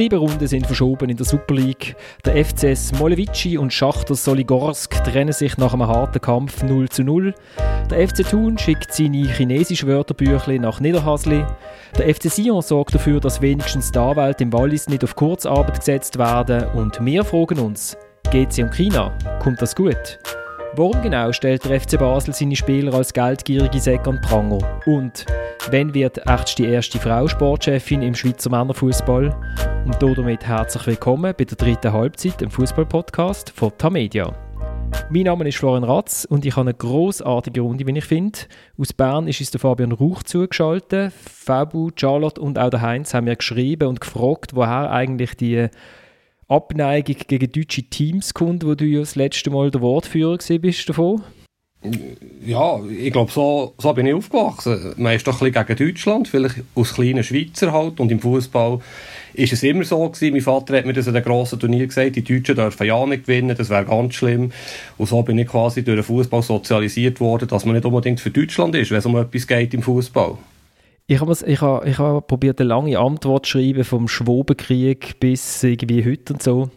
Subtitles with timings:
[0.00, 1.94] Sieben Runden sind verschoben in der Super League.
[2.24, 7.34] Der FCS Molevici und Schachter Soligorsk trennen sich nach einem harten Kampf 0 zu 0.
[7.90, 11.44] Der FC Thun schickt seine chinesischen Wörterbüchle nach Niederhasli.
[11.98, 16.18] Der FC Sion sorgt dafür, dass wenigstens die Anwälte im Wallis nicht auf Kurzarbeit gesetzt
[16.18, 16.64] werden.
[16.70, 17.98] Und wir fragen uns,
[18.30, 19.12] geht sie um China?
[19.42, 20.18] Kommt das gut?
[20.76, 24.80] Warum genau stellt der FC Basel seine Spieler als geldgierige Säcke an Pranger?
[24.86, 25.26] Und
[25.72, 29.34] wann wird echt die erste Frau Sportchefin im Schweizer Männerfußball?
[29.84, 34.32] Und damit herzlich willkommen bei der dritten Halbzeit im Fußball-Podcast von Tamedia.
[35.10, 38.38] Mein Name ist Florian Ratz und ich habe eine großartige Runde, wie ich finde.
[38.78, 41.12] Aus Bern ist uns der Fabian Rauch zugeschaltet.
[41.12, 45.68] Fabu, Charlotte und auch der Heinz haben mir geschrieben und gefragt, woher eigentlich die
[46.50, 51.22] Abneigung gegen deutsche Teams kommt, wo du ja das letzte Mal der Wortführer bist davon?
[52.44, 54.94] Ja, ich glaube, so, so bin ich aufgewachsen.
[54.96, 58.00] Man ist doch ein bisschen gegen Deutschland, vielleicht aus kleinen Schweizer halt.
[58.00, 58.80] Und im Fußball
[59.32, 60.32] ist es immer so gewesen.
[60.32, 63.26] Mein Vater hat mir das in einem grossen Turnier gesagt, die Deutschen dürfen ja nicht
[63.26, 64.50] gewinnen, das wäre ganz schlimm.
[64.98, 68.30] Und so bin ich quasi durch den Fußball sozialisiert worden, dass man nicht unbedingt für
[68.30, 70.36] Deutschland ist, wenn es um etwas geht im Fußball.
[71.10, 75.60] Ich habe ich hab, ich hab probiert, eine lange Antwort zu schreiben, vom Schwobenkrieg bis
[75.64, 76.70] irgendwie heute und so.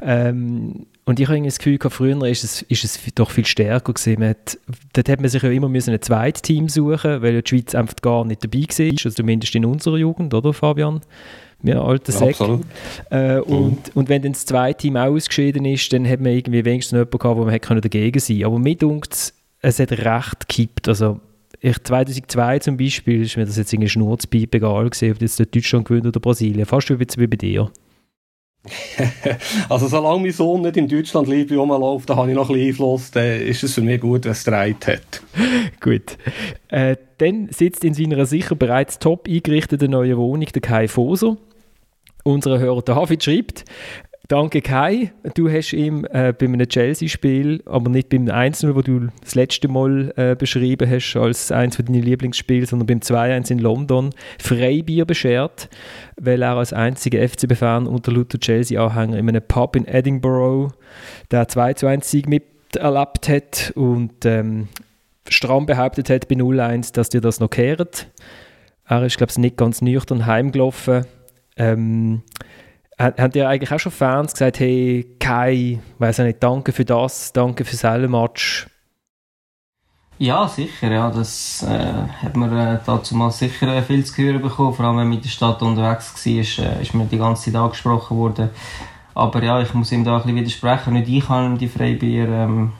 [0.00, 3.92] Ähm, und ich habe das Gefühl, gehabt, früher ist es, ist es doch viel stärker
[3.92, 4.24] gewesen.
[4.24, 4.58] Hat,
[4.92, 7.96] dort hat man sich ja immer müssen ein zweites Team suchen, weil die Schweiz einfach
[8.00, 11.00] gar nicht dabei war, also zumindest in unserer Jugend, oder Fabian?
[11.60, 12.38] Wir alten Säck.
[12.38, 12.60] Ja,
[13.10, 13.92] äh, und, mhm.
[13.94, 17.18] und wenn dann das zweite Team auch ausgeschieden ist, dann hat man irgendwie wenigstens jemanden
[17.18, 18.46] gehabt, wo man hätte dagegen sein können.
[18.46, 20.86] Aber mir dunkt es hat recht gekippt.
[20.86, 21.20] Also
[21.60, 25.86] ich, 2002 zum Beispiel ist mir das jetzt irgendwie Schnurzpipe egal gewesen, ob jetzt Deutschland
[25.86, 26.66] gewinnt oder Brasilien.
[26.66, 27.70] Fast wie, wie bei dir.
[29.70, 32.68] also solange mein Sohn nicht in Deutschland Liebe rumläuft, da habe ich noch ein bisschen
[32.68, 35.22] Einfluss, dann ist es für mich gut, wenn es Streit hat.
[35.80, 36.18] gut.
[36.68, 41.36] Äh, dann sitzt in seiner sicher bereits top eingerichteten neuen Wohnung der Kai Foser.
[42.22, 43.64] Unser Hörer David schreibt,
[44.30, 49.08] Danke Kai, du hast ihm äh, bei einem Chelsea-Spiel, aber nicht beim 1-0, wo du
[49.20, 53.58] das letzte Mal äh, beschrieben hast als eines von deinen Lieblingsspielen, sondern beim 2-1 in
[53.58, 55.68] London Freibier beschert,
[56.16, 60.74] weil er als einziger FCB-Fan unter Luther Chelsea-Anhänger in einem Pub in Edinburgh
[61.32, 64.68] der 2-1-Sieg miterlebt hat und ähm,
[65.28, 68.06] stramm behauptet hat bei 0-1, dass dir das noch kehrt.
[68.86, 71.04] Er ist, glaube ich, nicht ganz nüchtern heimgelaufen.
[71.56, 72.22] Ähm,
[73.00, 77.64] haben dir eigentlich auch schon Fans gesagt, hey Kai, weiß nicht, danke für das, danke
[77.64, 78.66] für das Match?
[80.18, 84.42] Ja, sicher, ja, das äh, hat man äh, dazu mal sicher äh, viel zu hören
[84.42, 87.16] bekommen, vor allem wenn man mit der Stadt unterwegs war, ist, äh, ist mir die
[87.16, 88.50] ganze Zeit angesprochen worden.
[89.14, 92.28] Aber ja, ich muss ihm da ein bisschen widersprechen, nicht ich habe ihm die Freibier
[92.28, 92.72] ähm,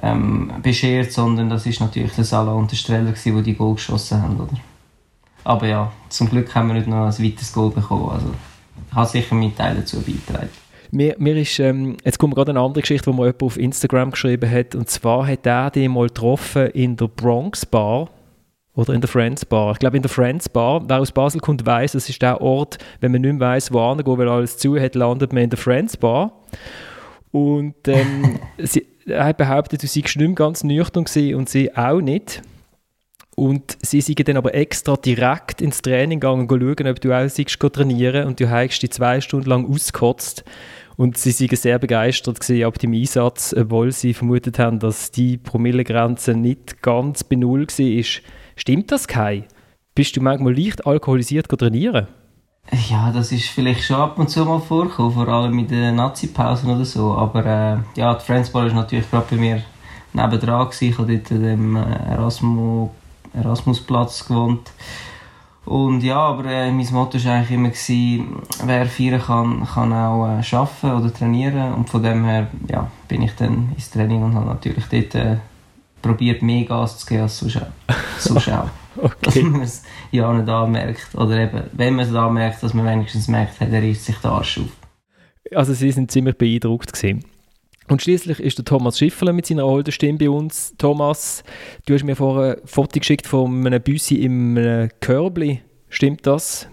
[0.00, 3.74] ähm, beschert, sondern das ist natürlich der Salah und der Streller gewesen, die die Goal
[3.74, 4.56] geschossen haben, oder?
[5.44, 8.32] Aber ja, zum Glück haben wir nicht noch ein weiteres Goal bekommen, also
[8.94, 10.50] habe sicher meinen Teil dazu beigetragen.
[10.90, 14.10] Mir, mir ist, ähm, jetzt kommt gerade eine andere Geschichte, die mir jemand auf Instagram
[14.12, 14.74] geschrieben hat.
[14.74, 18.08] Und zwar hat er den mal getroffen in der Bronx Bar
[18.74, 19.72] oder in der Friends Bar.
[19.72, 20.88] Ich glaube, in der Friends Bar.
[20.88, 23.94] Wer aus Basel kommt, weiß, das ist der Ort, wenn man nicht mehr weiss, wo
[23.96, 26.32] gehen, weil alles zu hat, landet man in der Friends Bar.
[27.32, 32.42] Und ähm, sie, er hat behauptet, du seist nicht ganz nüchtern und sie auch nicht.
[33.38, 37.28] Und sie sind dann aber extra direkt ins Training gegangen und schauen, ob du auch
[37.28, 40.44] siehst, trainieren und du hast die zwei Stunden lang ausgekotzt.
[40.96, 46.34] Und sie waren sehr begeistert ab dem Einsatz, obwohl sie vermutet haben, dass die Promillegrenze
[46.34, 48.22] nicht ganz bei Null war.
[48.56, 49.44] Stimmt das, Kai?
[49.94, 52.08] Bist du manchmal leicht alkoholisiert trainieren?
[52.90, 56.70] Ja, das ist vielleicht schon ab und zu mal vorgekommen, vor allem in den Nazi-Pausen
[56.70, 57.12] oder so.
[57.12, 59.62] Aber äh, ja, die Friendsball ist natürlich gerade bei mir
[60.12, 60.68] nebendran.
[60.80, 62.90] Ich habe dort dem Erasmus
[63.38, 64.70] Erasmusplatz gewohnt.
[65.64, 70.26] Und ja, aber äh, mein Motto war eigentlich immer, gewesen, wer feiern kann, kann auch
[70.26, 71.74] äh, arbeiten oder trainieren.
[71.74, 75.36] Und von dem her ja, bin ich dann ins Training und habe natürlich dort äh,
[76.00, 77.66] probiert, mehr Gas zu geben als sonst auch.
[78.18, 78.70] sonst auch.
[78.96, 79.14] okay.
[79.20, 81.14] Dass man es ja nicht anmerkt.
[81.14, 84.30] Oder eben, wenn man es anmerkt, dass man wenigstens merkt, hey, der reißt sich den
[84.30, 85.54] Arsch auf.
[85.54, 87.24] Also Sie sind ziemlich beeindruckt gewesen.
[87.88, 90.74] Und schließlich ist der Thomas Schiffler mit seiner alten Stimme bei uns.
[90.76, 91.42] Thomas,
[91.86, 95.62] du hast mir vorher ein Foto geschickt von einem Büssi im Körbli.
[95.88, 96.68] Stimmt das?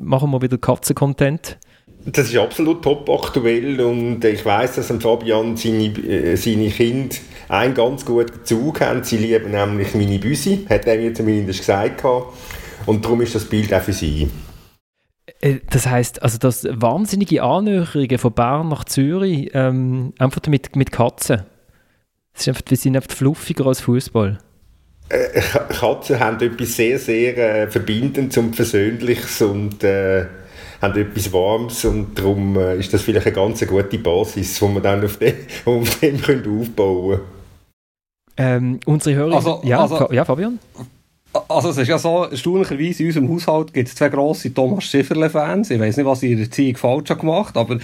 [0.00, 1.58] Machen wir wieder Katzen-Content?
[2.06, 7.16] Das ist absolut top aktuell und ich weiß, dass Fabian seine, äh, seine Kinder
[7.48, 9.02] einen ganz guten Zug haben.
[9.02, 12.04] Sie lieben nämlich meine Büsi, hat er mir zumindest gesagt.
[12.84, 14.28] Und darum ist das Bild auch für sie.
[15.44, 20.90] Äh, das heißt, also das wahnsinnige Annäherungen von Bern nach Zürich, ähm, einfach mit, mit
[20.90, 21.42] Katzen.
[22.32, 24.38] Das ist einfach, wir sind einfach fluffiger als Fußball.
[25.10, 30.24] Äh, Katzen haben etwas sehr, sehr äh, Verbindendes und Versöhnliches und äh,
[30.80, 34.80] haben etwas Warmes und darum äh, ist das vielleicht eine ganz gute Basis, wo wir
[34.80, 35.34] dann auf dem,
[35.66, 37.20] auf dem können aufbauen
[38.36, 39.36] ähm, unsere Hörer...
[39.36, 40.58] Also, ja, also, ja, Fabian?
[41.48, 45.70] Also es ist ja so, erstaunlicherweise in unserem Haushalt gibt es zwei grosse Thomas Schifferle-Fans.
[45.70, 47.78] Ich weiß nicht, was in der Erziehung falsch hat gemacht, aber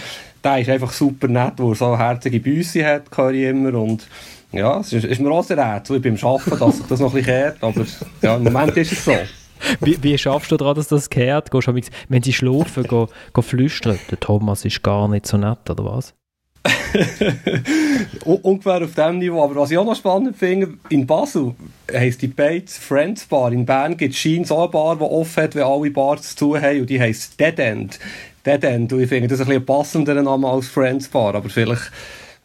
[0.44, 3.74] der ist einfach super nett, wo er so herzige Büsse hat, höre ich immer.
[3.74, 4.06] Und
[4.52, 5.96] ja, es ist, ist mir auch sehr rätsel.
[5.96, 7.84] Ich bin am Arbeiten, dass sich das noch ein bisschen kehrt, aber
[8.22, 9.12] ja, im Moment ist es so.
[9.80, 11.50] Wie, wie schaffst du daran, dass das kehrt?
[11.50, 15.68] Gehst du, wenn sie schlafen, go, go flüstern, der Thomas ist gar nicht so nett,
[15.68, 16.14] oder was?
[18.24, 19.42] Ungefähr auf diesem Niveau.
[19.42, 21.54] Aber was ich auch noch spannend finde, in Basel
[21.92, 23.52] heisst die Bates Friends Bar.
[23.52, 26.80] In Bern gibt es so eine Bar, die offen hat, wenn alle Bars zu haben.
[26.80, 27.98] Und die heisst Dead End.
[28.44, 28.92] Dead End.
[28.92, 31.34] Und ich finde das ein bisschen passender Name als Friends Bar.
[31.34, 31.90] Aber vielleicht,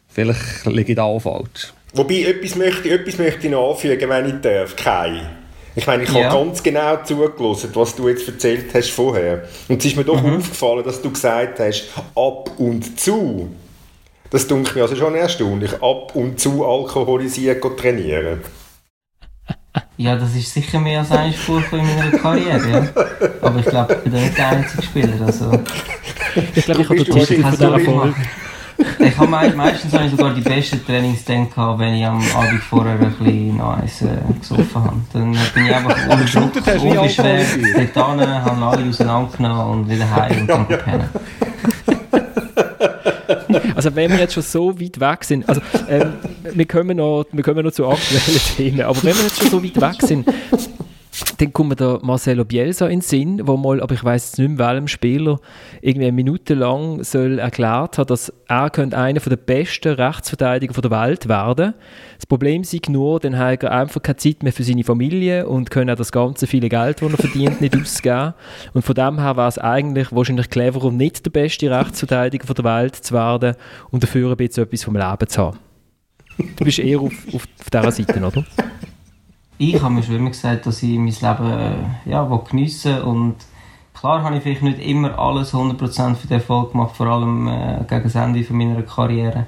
[0.08, 1.72] vielleicht liege ich da auch falsch.
[1.92, 4.76] Wobei, etwas möchte, etwas möchte ich noch anfügen, wenn ich darf.
[4.76, 5.22] Kai.
[5.74, 6.30] Ich meine, ich ja.
[6.30, 9.46] habe ganz genau zugelassen, was du jetzt erzählt hast vorher.
[9.68, 10.36] Und es ist mir doch mhm.
[10.36, 13.50] aufgefallen, dass du gesagt hast, ab und zu.
[14.30, 18.40] Das dunkelt mir also schon erstaunlich, ab und zu alkoholisiert trainieren.
[19.98, 22.70] Ja, das ist sicher mehr als eine Spur in meiner Karriere.
[22.70, 23.28] Ja.
[23.40, 25.26] Aber ich glaube, ich bin nicht der einzige Spieler.
[25.26, 25.50] Also,
[26.54, 28.14] ich glaube, ich habe den Titel von dieser Folge.
[28.98, 32.62] Ich habe meistens habe ich sogar die besten Trainings dann gehabt, wenn ich am Abend
[32.62, 34.08] vorher ein bisschen noch eins äh,
[34.38, 34.96] gesoffen habe.
[35.12, 37.46] Dann bin ich einfach unbeschwert, unbeschwert
[37.94, 41.08] dort hin, habe alle auseinandergenommen und wieder heim und dann pennen.
[43.74, 46.12] Also wenn wir jetzt schon so weit weg sind, also ähm,
[46.54, 49.64] wir, kommen noch, wir kommen noch zu aktuellen Themen, aber wenn wir jetzt schon so
[49.64, 50.26] weit weg sind,
[51.38, 54.58] dann kommt der Marcelo Bielsa in den Sinn, wo mal, aber ich weiß nicht mehr,
[54.58, 55.38] welchem Spieler
[55.80, 60.90] irgendwie eine Minute lang soll erklärt hat, dass er könnte einer der besten Rechtsverteidiger der
[60.90, 61.74] Welt werden.
[62.16, 65.70] Das Problem ist nur, dann hat er einfach keine Zeit mehr für seine Familie und
[65.70, 68.34] können auch das ganze viele Geld, das er verdient, nicht ausgeben.
[68.74, 72.96] Und von dem her war es eigentlich wahrscheinlich cleverer, nicht der beste Rechtsverteidiger der Welt
[72.96, 73.54] zu werden
[73.90, 75.58] und dafür ein bisschen etwas vom Leben zu haben.
[76.56, 78.44] Du bist eher auf, auf, auf dieser Seite, oder?
[79.58, 83.36] ich habe mir schon immer gesagt, dass ich mein Leben äh, ja, geniessen und
[83.98, 87.84] klar habe ich vielleicht nicht immer alles 100% für den Erfolg gemacht, vor allem äh,
[87.88, 89.46] gegen das Ende von meiner Karriere.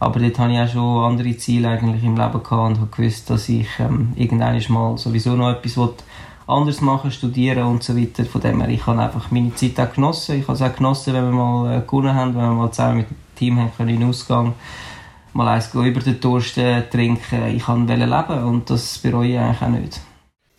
[0.00, 3.30] Aber dort hatte ich auch schon andere Ziele eigentlich im Leben gehabt und habe gewusst,
[3.30, 5.78] dass ich ähm, irgendwann mal sowieso noch etwas
[6.46, 8.24] anders machen, studieren und so weiter.
[8.24, 10.40] Von dem her, ich habe einfach meine Zeit auch genossen.
[10.40, 12.96] Ich habe es auch genossen, wenn wir mal äh, gewonnen haben, wenn wir mal zusammen
[12.98, 14.54] mit dem Team haben können in den Ausgang
[15.34, 17.46] mal eins über den Durst äh, trinken.
[17.54, 20.00] Ich wollte leben und das bereue ich eigentlich auch nicht.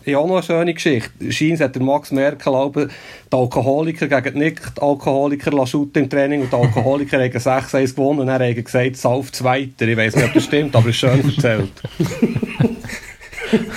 [0.06, 1.32] Ja, auch noch eine schöne Geschichte.
[1.32, 2.92] Scheins hat der Max Merkel aber die
[3.32, 8.50] Alkoholiker gegen die Nicht-Alkoholiker shooten im Training und die Alkoholiker haben 6-1 gewonnen und er
[8.50, 9.88] hat gesagt, sauft weiter.
[9.88, 11.72] Ich weiß nicht, ob das stimmt, aber es ist schön erzählt.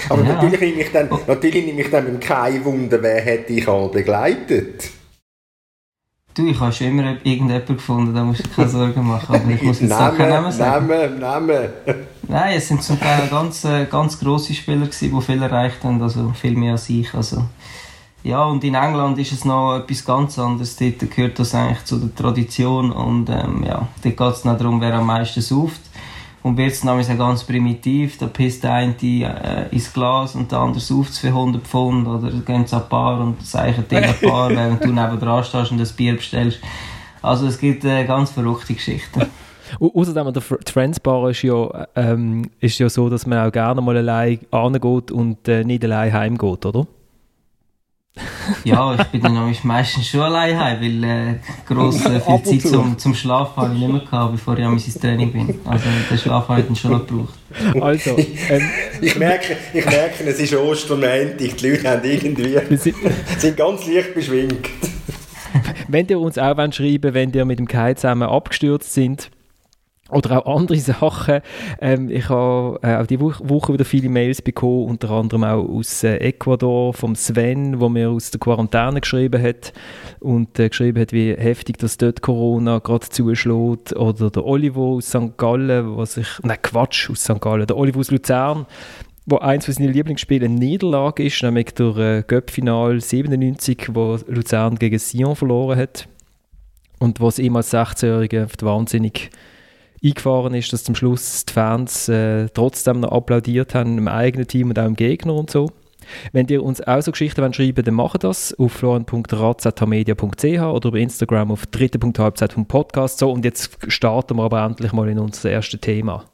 [0.09, 0.35] aber ja.
[0.35, 3.89] natürlich nehme ich dann, natürlich nehme ich dann mit kein Wunder, wer hätte ich all
[3.89, 4.96] begleitet.
[6.37, 9.37] Du, ich habe schon immer irgendjemanden gefunden, da musst du keine Sorgen machen.
[9.37, 10.87] Aber ich muss jetzt Namen, keinen Namen sagen.
[10.87, 11.69] Namen, Namen.
[12.29, 16.03] Nein, es sind zum Teil ganz, äh, ganz grosse Spieler gewesen, die viel erreicht haben,
[16.03, 17.15] also viel mehr als ich.
[17.15, 17.45] Also,
[18.23, 20.77] ja, und in England ist es noch etwas ganz anderes.
[20.77, 24.79] Dort gehört das eigentlich zu der Tradition und ähm, ja, dort geht es noch darum,
[24.83, 25.81] wer am meisten sauft.
[26.47, 30.61] Und wird es nämlich ganz primitiv, da pisst der eine äh, ins Glas und der
[30.61, 34.85] andere es für 100 Pfund oder gehen ein Paar und zeichnen dir ein Paar, während
[34.85, 36.61] du neben dran stehst und das Bier bestellst.
[37.21, 39.23] Also es gibt äh, ganz verrückte Geschichten.
[39.81, 44.39] Außerdem, der Friends-Bar ist ja, ähm, ist ja so, dass man auch gerne mal allein
[44.53, 46.87] angeht und äh, nicht allein heimgeht, oder?
[48.65, 51.35] Ja, ich bin dann meistens schon allein heim, weil äh,
[51.67, 54.73] gross äh, viel Zeit zum, zum Schlafen habe ich nicht mehr gehabt, bevor ich an
[54.73, 55.61] mein Training bin.
[55.65, 57.35] Also den Schlaf habe ich dann schon noch gebraucht.
[57.81, 58.71] Also, ähm,
[59.01, 64.69] ich, merke, ich merke, es ist Ostermontag, die Leute haben irgendwie, sind ganz leicht beschwingt.
[65.89, 69.31] wenn ihr uns auch schreiben wenn ihr mit dem Kai zusammen abgestürzt sind,
[70.11, 71.41] oder auch andere Sachen.
[71.81, 76.05] Ähm, ich habe äh, auch diese Woche wieder viele Mails bekommen, unter anderem auch aus
[76.05, 79.73] äh, Ecuador, vom Sven, wo mir aus der Quarantäne geschrieben hat
[80.21, 83.95] und äh, geschrieben hat, wie heftig das dort Corona gerade zuschlägt.
[83.97, 85.37] Oder der Olivo aus St.
[85.37, 87.41] Gallen, was ich, nein Quatsch, aus St.
[87.41, 88.67] Gallen, der Olivo aus Luzern,
[89.27, 94.99] wo eins von seinen Lieblingsspielen Niederlage ist, nämlich durch äh, Göppfinal 97, wo Luzern gegen
[94.99, 96.09] Sion verloren hat.
[96.99, 99.31] Und was ihm als 16-Jähriger wahnsinnig
[100.07, 104.71] eingefahren ist, dass zum Schluss die Fans äh, trotzdem noch applaudiert haben im eigenen Team
[104.71, 105.71] und auch im Gegner und so.
[106.33, 111.51] Wenn ihr uns auch so Geschichten wollt dann macht das auf florian.razmedia.ch oder über Instagram
[111.51, 113.19] auf dritte.halbzeit vom Podcast.
[113.19, 116.25] So, und jetzt starten wir aber endlich mal in unser erstes Thema.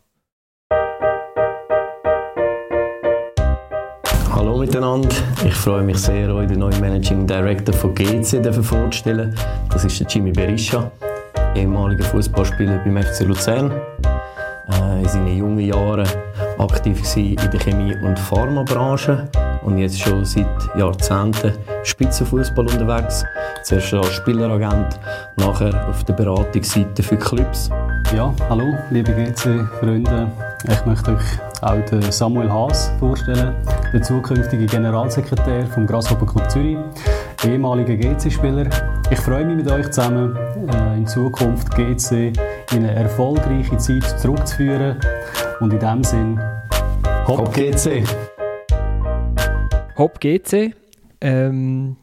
[4.31, 5.09] Hallo miteinander.
[5.47, 9.35] Ich freue mich sehr, euch den neuen Managing Director von GC vorzustellen.
[9.71, 10.91] Das ist der Jimmy Berisha,
[11.55, 13.71] ehemaliger Fußballspieler beim FC Luzern.
[14.71, 16.07] Äh, in seinen jungen Jahren
[16.59, 19.29] aktiv in der Chemie- und Pharmabranche
[19.63, 23.25] und jetzt schon seit Jahrzehnten Spitzenfußball unterwegs.
[23.65, 24.99] Zuerst als Spieleragent,
[25.37, 27.71] nachher auf der Beratungsseite für Clubs.
[28.15, 30.29] Ja, hallo, liebe GC-Freunde.
[30.69, 33.55] Ich möchte euch auch den Samuel Haas vorstellen,
[33.93, 36.79] der zukünftige Generalsekretär vom Grasshopper Club Zürich,
[37.45, 38.69] ehemaliger GC-Spieler.
[39.11, 40.37] Ich freue mich mit euch zusammen,
[40.69, 42.33] äh, in Zukunft GC
[42.73, 44.99] in eine erfolgreiche Zeit zurückzuführen.
[45.61, 46.41] Und in diesem Sinn,
[47.27, 48.05] Hopp GC!
[49.97, 50.75] Hopp GC.
[51.21, 51.97] Ähm,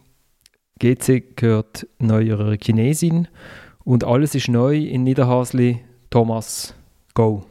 [0.79, 3.27] GC gehört neuer Chinesin
[3.83, 5.81] und alles ist neu in Niederhasli.
[6.09, 6.73] Thomas,
[7.13, 7.43] go.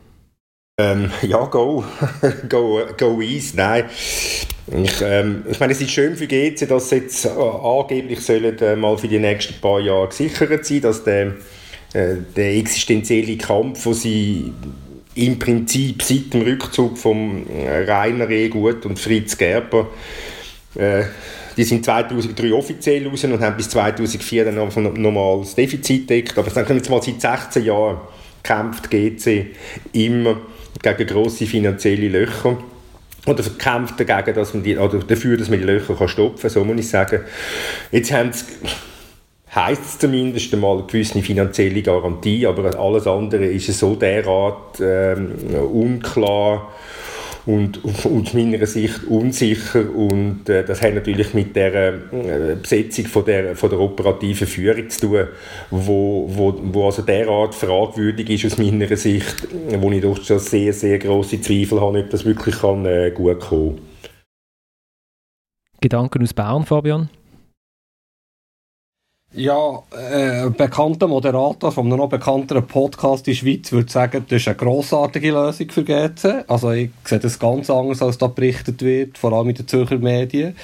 [0.78, 1.84] Ähm, ja, go.
[2.48, 2.80] go.
[2.96, 3.56] Go easy.
[3.56, 3.84] Nein.
[4.70, 8.58] Ich, ähm, ich meine, es ist schön für GC, dass sie jetzt äh, angeblich sollen,
[8.58, 11.34] äh, mal für die nächsten paar Jahre gesichert sein, dass der,
[11.94, 14.52] äh, der existenzielle Kampf, den sie
[15.14, 19.88] im Prinzip seit dem Rückzug von äh, Rainer Egut und Fritz Gerber
[20.74, 21.04] äh,
[21.56, 26.08] die sind 2003 offiziell raus und haben bis 2004 dann noch, noch mal das Defizit
[26.08, 26.38] deckt.
[26.38, 27.98] Aber sagen wir jetzt mal, seit 16 Jahren
[28.44, 29.46] kämpft GC
[29.92, 30.36] immer
[30.82, 32.56] gegen grosse finanzielle Löcher
[33.26, 36.50] oder kämpft dagegen, dass man die, oder dafür, dass man die Löcher kann stopfen kann,
[36.50, 37.20] so muss ich sagen.
[37.90, 38.44] Jetzt haben sie
[39.54, 45.32] heisst es zumindest einmal eine gewisse finanzielle Garantie, aber alles andere ist so derart ähm,
[45.72, 46.72] unklar
[47.48, 53.24] und aus meiner Sicht unsicher und äh, das hat natürlich mit der äh, Besetzung von
[53.24, 55.28] der, von der operativen Führung zu tun,
[55.70, 59.48] wo, wo, wo also derart fragwürdig ist aus meiner Sicht,
[59.80, 63.40] wo ich doch schon sehr, sehr große Zweifel habe, ob das wirklich kann, äh, gut
[63.40, 63.78] kommen
[65.80, 67.08] Gedanken aus Bern, Fabian?
[69.34, 74.24] Ja, äh, ein bekannter Moderator von einem noch bekannteren Podcast in der Schweiz würde sagen,
[74.26, 76.44] das ist eine grossartige Lösung für GC.
[76.48, 79.98] Also ich sehe das ganz anders, als da berichtet wird, vor allem in den Zürcher
[79.98, 80.56] Medien.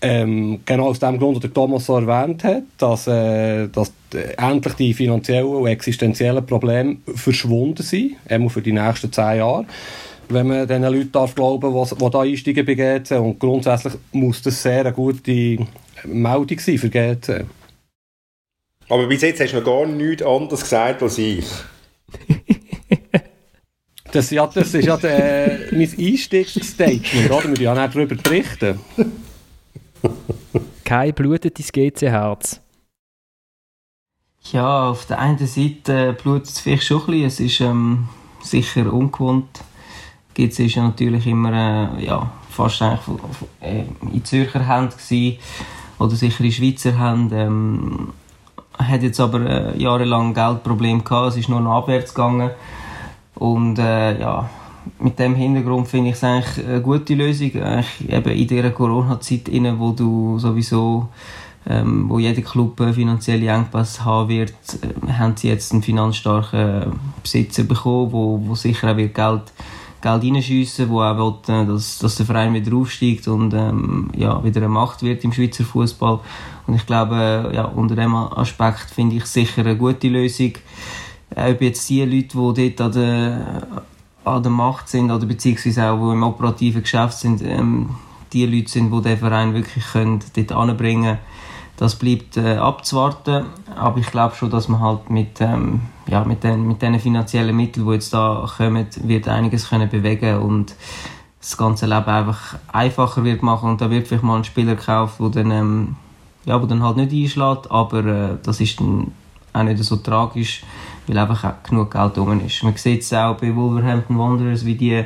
[0.00, 3.92] Ähm, genau aus dem Grund, den Thomas so erwähnt hat, dass, äh, dass
[4.36, 9.66] endlich die finanziellen und existenziellen Probleme verschwunden sind, einmal für die nächsten zehn Jahre
[10.30, 13.12] wenn man diesen Leuten darf glauben darf, die da einsteigen bei GC.
[13.12, 15.66] Und grundsätzlich muss das sehr eine gute
[16.04, 17.46] Meldung sein für GC.
[18.88, 21.44] Aber bis jetzt hast du noch gar nichts anderes gesagt als ich.
[24.12, 27.42] das, ja, das ist ja der, mein Einstiegsstatement, oder?
[27.42, 28.80] Wir müssen ja nicht darüber berichten.
[30.84, 32.62] Kein blutet dein GC-Herz?
[34.52, 37.26] Ja, auf der einen Seite blutet es vielleicht schon ein bisschen.
[37.26, 38.08] Es ist ähm,
[38.42, 39.60] sicher ungewohnt.
[40.34, 43.20] GC ist ja natürlich immer äh, ja, fast eigentlich
[43.60, 45.38] äh, in Zürcher Hand gewesen,
[45.98, 47.32] oder sicher in Schweizer Hand.
[47.34, 48.14] Ähm,
[48.78, 52.50] hat jetzt aber äh, jahrelang Geldproblem gehabt, es ist nur noch abwärts gegangen.
[53.34, 54.48] Und äh, ja,
[54.98, 59.48] mit dem Hintergrund finde ich es eigentlich eine gute Lösung, eigentlich eben in dieser Corona-Zeit,
[59.78, 61.08] wo du sowieso
[61.68, 67.64] ähm, wo jeder Club finanzielle Engpässe haben wird, äh, haben sie jetzt einen finanzstarken Besitzer
[67.64, 69.52] bekommen, wo, wo sicher auch wird Geld
[70.00, 71.16] Geld reinschiessen, wo auch
[71.48, 75.24] will, äh, dass, dass der Verein wieder aufsteigt und ähm, ja, wieder eine Macht wird
[75.24, 76.20] im Schweizer Fußball.
[76.66, 80.52] Und ich glaube, ja, unter dem Aspekt finde ich sicher eine gute Lösung.
[81.34, 83.66] Äh, ob jetzt die Leute, die dort an der,
[84.24, 87.90] an der Macht sind oder beziehungsweise auch die im operativen Geschäft sind, ähm,
[88.32, 91.18] die Leute sind, die den Verein wirklich können, dort anbringen können,
[91.78, 93.46] das bleibt äh, abzuwarten.
[93.76, 97.56] Aber ich glaube schon, dass man halt mit, ähm, ja, mit, den, mit den finanziellen
[97.56, 100.74] Mitteln, die jetzt da kommen, wird einiges können bewegen und
[101.40, 105.20] das ganze Leben einfach einfacher wird machen und da wird vielleicht mal ein Spieler gekauft,
[105.20, 105.96] der dann, ähm,
[106.44, 109.12] ja, dann halt nicht einschlägt, aber äh, das ist dann
[109.52, 110.64] auch nicht so tragisch,
[111.06, 112.64] weil einfach genug Geld drin ist.
[112.64, 115.04] Man sieht es auch bei Wolverhampton Wanderers, wie die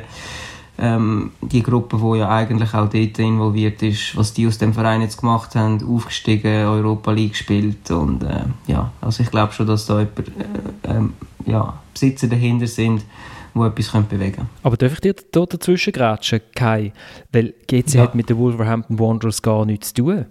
[0.79, 5.01] ähm, die Gruppe, die ja eigentlich auch dort involviert ist, was die aus dem Verein
[5.01, 9.85] jetzt gemacht haben, aufgestiegen, Europa League gespielt und äh, ja, also ich glaube schon, dass
[9.85, 11.13] da jemand, äh, ähm,
[11.45, 13.05] ja, Besitzer dahinter sind,
[13.53, 14.49] die etwas können bewegen können.
[14.63, 16.91] Aber darf ich dir da dazwischen grätschen, Kai?
[17.31, 18.01] Weil GC ja.
[18.03, 20.25] hat mit den Wolverhampton Wanderers gar nichts zu tun.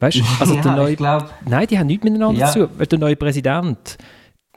[0.00, 0.22] Weißt du?
[0.40, 2.50] Also ja, der neue, glaub, Nein, die haben nichts miteinander ja.
[2.50, 2.88] zu tun.
[2.90, 3.98] Der neue Präsident,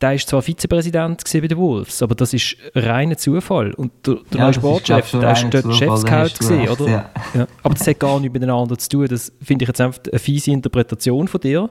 [0.02, 3.74] der war zwar Vizepräsident bei den Wolves, aber das ist reiner Zufall.
[3.74, 6.88] Und der, der ja, neue Sportchef, der war dort Chefscout, oder?
[6.90, 7.10] Ja.
[7.34, 7.48] Ja.
[7.64, 9.08] Aber das hat gar nichts miteinander zu tun.
[9.08, 11.70] Das finde ich jetzt einfach eine fiese Interpretation von dir.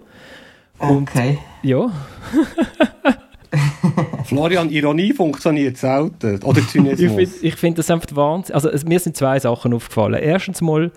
[0.78, 1.38] Und, okay.
[1.62, 1.90] Ja.
[4.24, 6.42] Florian, Ironie funktioniert selten.
[6.42, 7.20] Oder Zynismus.
[7.20, 8.54] ich finde find das einfach Wahnsinn.
[8.54, 10.14] Also es, mir sind zwei Sachen aufgefallen.
[10.14, 10.90] Erstens mal,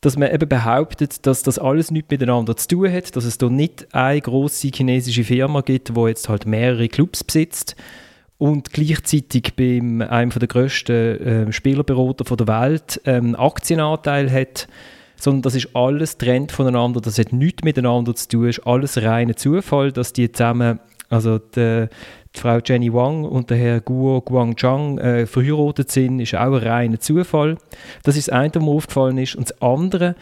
[0.00, 3.48] dass man eben behauptet, dass das alles nichts miteinander zu tun hat, dass es da
[3.48, 7.76] nicht eine große chinesische Firma gibt, wo jetzt halt mehrere Clubs besitzt
[8.38, 9.78] und gleichzeitig bei
[10.08, 14.68] einem der grössten äh, Spielerberater der Welt ähm, Aktienanteil hat,
[15.16, 19.36] sondern das ist alles trennt voneinander, das hat nichts miteinander zu tun, ist alles reiner
[19.36, 20.78] Zufall, dass die zusammen,
[21.08, 21.86] also die,
[22.34, 26.54] die Frau Jenny Wang und der Herr Guo Guangzhang äh, verheiratet sind, ist auch ein
[26.54, 27.56] reiner Zufall.
[28.02, 29.36] Das ist das eine, was mir aufgefallen ist.
[29.36, 30.14] Und das andere,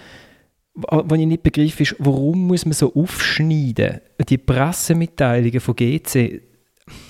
[0.75, 4.01] was ich nicht begreife, ist, warum muss man so aufschneiden?
[4.29, 6.43] Die Pressemitteilungen von GC,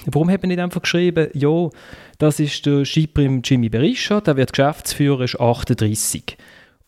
[0.07, 1.69] Warum hat man nicht einfach geschrieben, ja,
[2.19, 6.39] das ist der Skiprim Jimmy Berisha, der wird Geschäftsführer, ist 38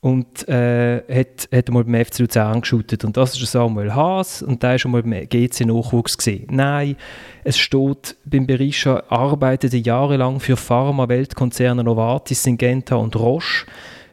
[0.00, 4.62] und äh, hat, hat mal beim FC Luzern geschaut und das ist Samuel Haas und
[4.62, 6.46] der ist schon mal beim GC Nachwuchs gesehen.
[6.50, 6.96] Nein,
[7.44, 13.66] es steht beim Berisha arbeitete jahrelang für Pharma-Weltkonzerne Novartis, Syngenta und Roche.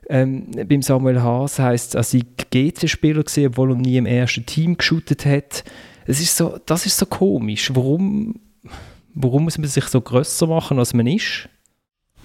[0.09, 4.45] Ähm, beim Samuel Haas heißt es, er sei GC-Spieler gesehen, obwohl er nie im ersten
[4.45, 5.63] Team geschootet hat.
[6.07, 7.71] Es ist so, das ist so komisch.
[7.73, 8.39] Warum
[9.17, 11.47] Warum muss man sich so grösser machen, als man ist?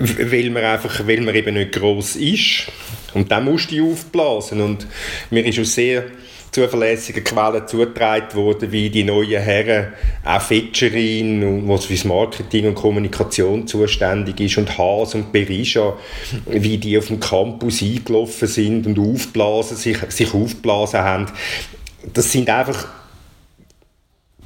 [0.00, 2.70] Weil man einfach, weil man eben nicht gross ist.
[3.12, 4.60] Und dann musst du aufblasen.
[4.62, 4.86] Und
[5.30, 6.04] mir ist aus sehr
[6.52, 9.92] zuverlässigen Quellen zugetragen worden, wie die neuen Herren,
[10.24, 15.96] auch Fetscherin, was fürs Marketing und Kommunikation zuständig ist, und Haas und Berisha,
[16.46, 21.26] wie die auf dem Campus eingelaufen sind und aufblasen, sich, sich aufblasen haben.
[22.12, 22.88] Das sind einfach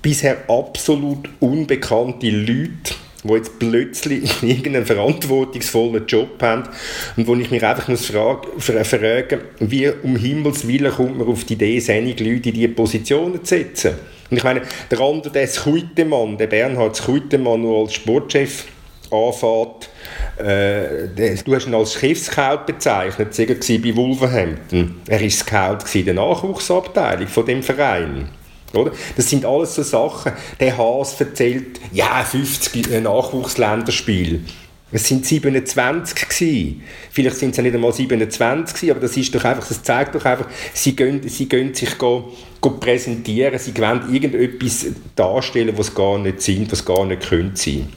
[0.03, 6.65] bisher absolut unbekannte Leute, die jetzt plötzlich irgendeinen verantwortungsvollen Job haben
[7.17, 11.55] und wo ich mich einfach muss fragen, wie um Himmels Willen kommt man auf die
[11.55, 13.95] Idee, solche Leute in diese Positionen zu setzen.
[14.31, 18.67] Und ich meine, der andere, der Schuitemann, der Bernhard Schuitemann, der als Sportchef
[19.11, 19.91] anfährt,
[20.39, 25.01] äh, du hast ihn als Schiffscout bezeichnet, sagen bei Wolverhampton.
[25.09, 28.29] Er war Scout in der Nachwuchsabteilung von dem Verein.
[28.77, 28.93] Oder?
[29.17, 30.33] Das sind alles so Sachen.
[30.61, 34.41] Der Haas erzählt, ja, 50 Nachwuchsländerspiele.
[34.95, 36.83] Es sind 27 gewesen.
[37.11, 40.15] Vielleicht sind es ja nicht einmal 27 gewesen, aber das ist doch einfach, das zeigt
[40.15, 45.93] doch einfach, sie gehen, sie gehen sich go, go präsentieren, sie wollen irgendetwas darstellen, was
[45.93, 47.89] gar nicht sind, was gar nicht könnte sein.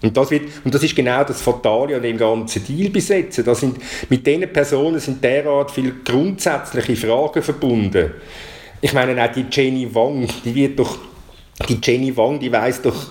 [0.00, 3.44] Und das, wird, und das ist genau das Fatale an dem ganzen Deal besetzen.
[3.44, 3.76] Da sind,
[4.08, 8.12] mit diesen Personen sind derart viele grundsätzliche Fragen verbunden
[8.80, 10.98] ich meine auch die Jenny Wang, die wird doch,
[11.68, 13.06] die Jenny Wang, die weiß doch,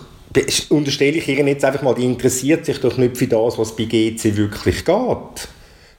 [0.69, 3.85] unterstelle ich ihr jetzt einfach mal, die interessiert sich doch nicht für das, was bei
[3.85, 5.47] GC wirklich geht.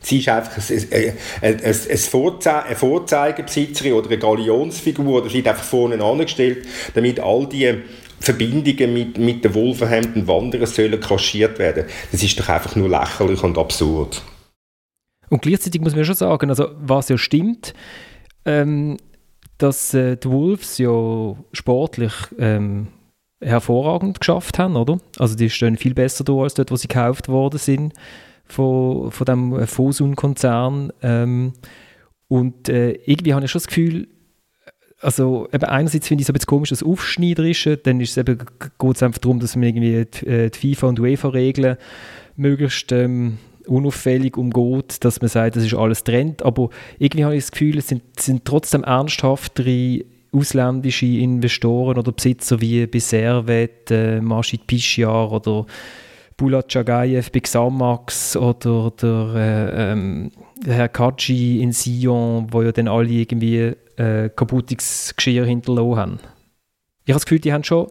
[0.00, 5.48] Sie ist einfach eine, eine, eine, Vorze eine Vorzeigebesitzerin oder eine Galionsfigur oder sie wird
[5.48, 7.82] einfach vorne angestellt, damit all die
[8.20, 11.86] Verbindungen mit, mit den Wolverhampton Wanderern sollen kaschiert werden.
[12.12, 14.22] Das ist doch einfach nur lächerlich und absurd.
[15.28, 17.74] Und gleichzeitig muss man schon sagen, also was ja stimmt,
[18.44, 18.96] ähm,
[19.58, 22.88] dass äh, die Wolves ja sportlich ähm,
[23.40, 24.98] hervorragend geschafft haben, oder?
[25.18, 27.92] Also die stehen viel besser da als dort, wo sie gekauft worden sind
[28.46, 30.92] von, von dem Fosun-Konzern.
[31.02, 31.52] Ähm,
[32.28, 34.08] und äh, irgendwie habe ich schon das Gefühl,
[35.00, 38.38] also eben einerseits finde ich es ein bisschen komisch, das Aufschneiderische, dann ist es eben,
[38.38, 41.76] geht es einfach darum, dass man irgendwie die, äh, die FIFA und UEFA-Regeln
[42.36, 46.42] möglichst ähm, unauffällig umgeht, dass man sagt, das ist alles Trend.
[46.42, 52.60] Aber irgendwie habe ich das Gefühl, es sind, sind trotzdem ernsthaftere ausländische Investoren oder Besitzer
[52.60, 55.66] wie bei Servet, äh, Majid Pischiar oder
[56.36, 60.30] Bulat Chagayev bei Xamax oder der, äh, ähm,
[60.66, 66.18] Herr Kaji in Sion, wo ja dann alle irgendwie äh, kaputtes Geschirr hinterlassen haben.
[67.04, 67.88] Ich habe das Gefühl, die haben schon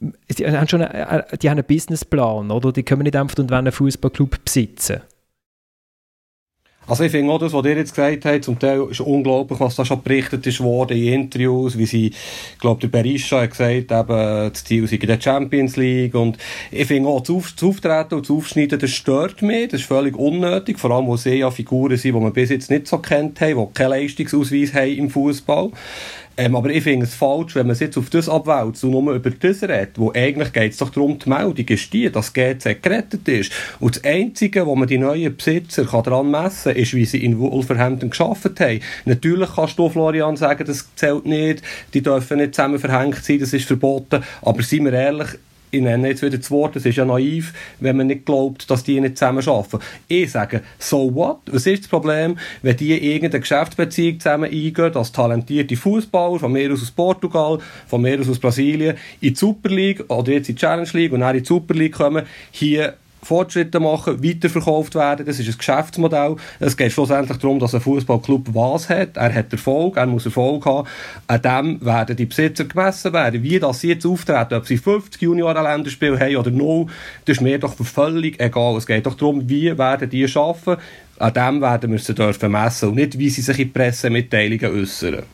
[0.00, 2.72] die haben schon eine, die haben einen Businessplan, oder?
[2.72, 5.02] Die können nicht einfach und einen Fußballclub besitzen.
[6.90, 9.76] Also ich finde auch das, was ihr jetzt gesagt habt, zum Teil ist unglaublich, was
[9.76, 13.92] da schon berichtet ist worden in Interviews, wie sie, ich glaube, der Berisha hat gesagt,
[13.92, 16.36] eben, das Ziel sei in der Champions League und
[16.72, 19.86] ich finde auch, das, Auf das Auftreten und das Aufschneiden, das stört mich, das ist
[19.86, 22.98] völlig unnötig, vor allem, wo sie ja Figuren sind, die man bis jetzt nicht so
[22.98, 25.70] kennt haben, die keinen Leistungsausweis haben im Fußball.
[26.40, 29.12] Ähm, aber ich finde es falsch, wenn man es jetzt auf das abwälzt und nur
[29.12, 32.82] über das redet, wo eigentlich geht es doch darum, die Meldung ist die, dass GC
[32.82, 33.52] gerettet ist.
[33.78, 37.38] Und das Einzige, wo man die neuen Besitzer daran messen kann, ist, wie sie in
[37.38, 38.80] Wolverhampton geschafft haben.
[39.04, 43.52] Natürlich kannst du, Florian, sagen, das zählt nicht, die dürfen nicht zusammen verhängt sein, das
[43.52, 45.36] ist verboten, aber seien wir ehrlich,
[45.70, 48.84] ich nenne jetzt wieder das Wort, es ist ja naiv, wenn man nicht glaubt, dass
[48.84, 49.78] die nicht zusammen arbeiten.
[50.08, 51.38] Ich sage, so what?
[51.46, 56.72] Was ist das Problem, wenn die irgendeine Geschäftsbeziehung zusammen eingehen, als talentierte Fußballer, von mir
[56.72, 60.56] aus aus Portugal, von mir aus aus Brasilien, in die Super League oder jetzt in
[60.56, 65.26] die Challenge League und dann in die Super League kommen, hier Fortschritte machen, weiterverkauft werden.
[65.26, 66.36] Das ist ein Geschäftsmodell.
[66.58, 69.16] Es geht schlussendlich darum, dass ein Fußballclub was hat.
[69.16, 70.88] Er hat Erfolg, er muss Erfolg haben.
[71.26, 73.42] An dem werden die Besitzer gemessen werden.
[73.42, 76.86] Wie das jetzt auftreten, ob sie 50 Junioren-Länderspiele haben oder 0,
[77.24, 78.76] das ist mir doch völlig egal.
[78.76, 80.80] Es geht doch darum, wie werden die arbeiten.
[81.18, 85.24] An dem werden wir sie dürfen messen und nicht, wie sie sich in Pressemitteilungen äußern.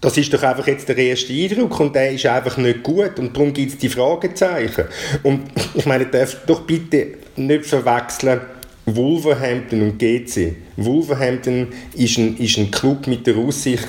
[0.00, 3.34] Das ist doch einfach jetzt der erste Eindruck und der ist einfach nicht gut und
[3.34, 4.84] darum gibt es die Fragezeichen.
[5.22, 5.42] Und
[5.74, 8.40] ich meine, darf doch bitte nicht verwechseln
[8.86, 10.54] Wolverhampton und GC.
[10.76, 13.86] Wolverhampton ist ein, ist ein Club mit der Aussicht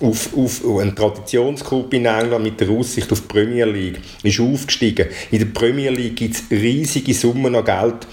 [0.00, 4.00] auf, auf, auf ein Traditionsclub in England mit der Aussicht auf die Premier League.
[4.22, 5.08] Ist aufgestiegen.
[5.30, 8.06] In der Premier League gibt es riesige Summen an Geld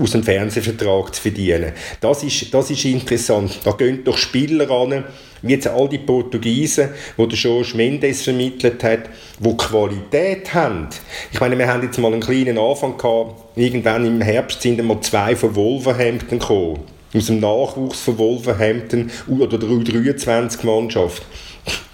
[0.00, 1.72] aus dem Fernsehvertrag zu verdienen.
[2.00, 3.58] Das ist, das ist interessant.
[3.64, 5.04] Da gehen doch Spieler ran,
[5.42, 10.88] wie jetzt all die Portugiesen, die der Jorge Mendes vermittelt hat, die Qualität haben.
[11.32, 13.56] Ich meine, wir haben jetzt mal einen kleinen Anfang gehabt.
[13.56, 16.80] Irgendwann im Herbst sind mal zwei von Wolverhampton gekommen.
[17.14, 21.22] Aus dem Nachwuchs von Wolverhampton oder der U23-Mannschaft.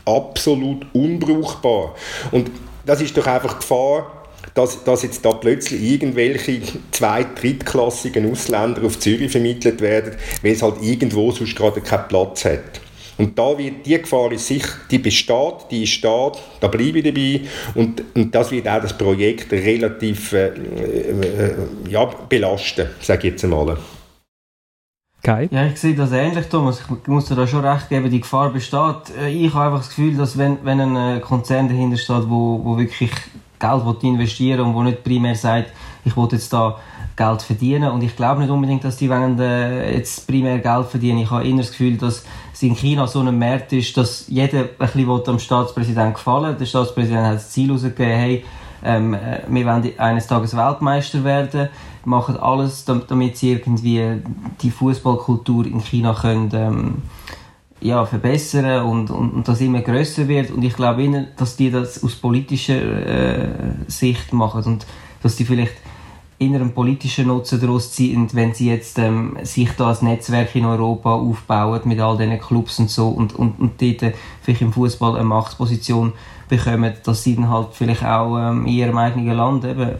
[0.05, 1.95] Absolut unbrauchbar.
[2.31, 2.51] Und
[2.87, 4.17] das ist doch einfach die Gefahr,
[4.55, 10.63] dass, dass jetzt da plötzlich irgendwelche zwei-, drittklassigen Ausländer auf Zürich vermittelt werden, weil es
[10.63, 12.81] halt irgendwo sonst gerade keinen Platz hat.
[13.19, 16.31] Und da wird die Gefahr ist sicher, die besteht, die ist da,
[16.61, 17.41] da bleibe ich dabei
[17.75, 21.55] und, und das wird auch das Projekt relativ äh, äh,
[21.89, 23.77] ja, belasten, sage ich jetzt einmal.
[25.21, 25.49] Kai?
[25.51, 26.81] Ja, ich sehe das ähnlich, Thomas.
[26.81, 29.11] Ich muss dir da schon recht geben, die Gefahr besteht.
[29.21, 32.61] Äh, ich habe einfach das Gefühl, dass wenn, wenn ein äh, Konzern dahinter steht, wo,
[32.63, 33.11] wo wirklich
[33.59, 35.73] Geld investieren und wo nicht primär sagt,
[36.05, 36.77] ich will jetzt da
[37.16, 37.90] Geld verdienen.
[37.90, 41.18] Und ich glaube nicht unbedingt, dass die wollen, äh, jetzt primär Geld verdienen.
[41.18, 44.61] Ich habe eher das Gefühl, dass es in China so ein Markt ist, dass jeder
[44.61, 48.44] ein bisschen am Staatspräsident gefallen Der Staatspräsident hat das Ziel herausgegeben, hey,
[48.85, 51.68] ähm, äh, wir wollen eines Tages Weltmeister werden,
[52.05, 54.23] machen alles, damit sie irgendwie
[54.62, 57.03] die Fußballkultur in China können, ähm,
[57.81, 60.51] ja, verbessern und, und, und das immer größer wird.
[60.51, 63.49] Und ich glaube ihnen, dass die das aus politischer äh,
[63.87, 64.87] Sicht machen und
[65.23, 65.75] dass die vielleicht
[66.38, 71.14] inneren politischen Nutzen daraus ziehen, wenn sie jetzt ähm, sich da als Netzwerk in Europa
[71.14, 75.25] aufbauen mit all diesen Clubs und so und, und, und dort vielleicht im Fußball eine
[75.25, 76.12] Machtsposition
[76.49, 79.97] bekommen, dass sie dann halt vielleicht auch ähm, in ihrem eigenen Land eben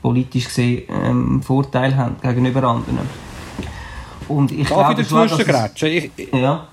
[0.00, 3.08] politisch gesehen ähm, Vorteil haben gegenüber anderen.
[4.28, 5.46] Und ich Darf glaube, ich dazwischen
[5.86, 6.68] Ich, ja.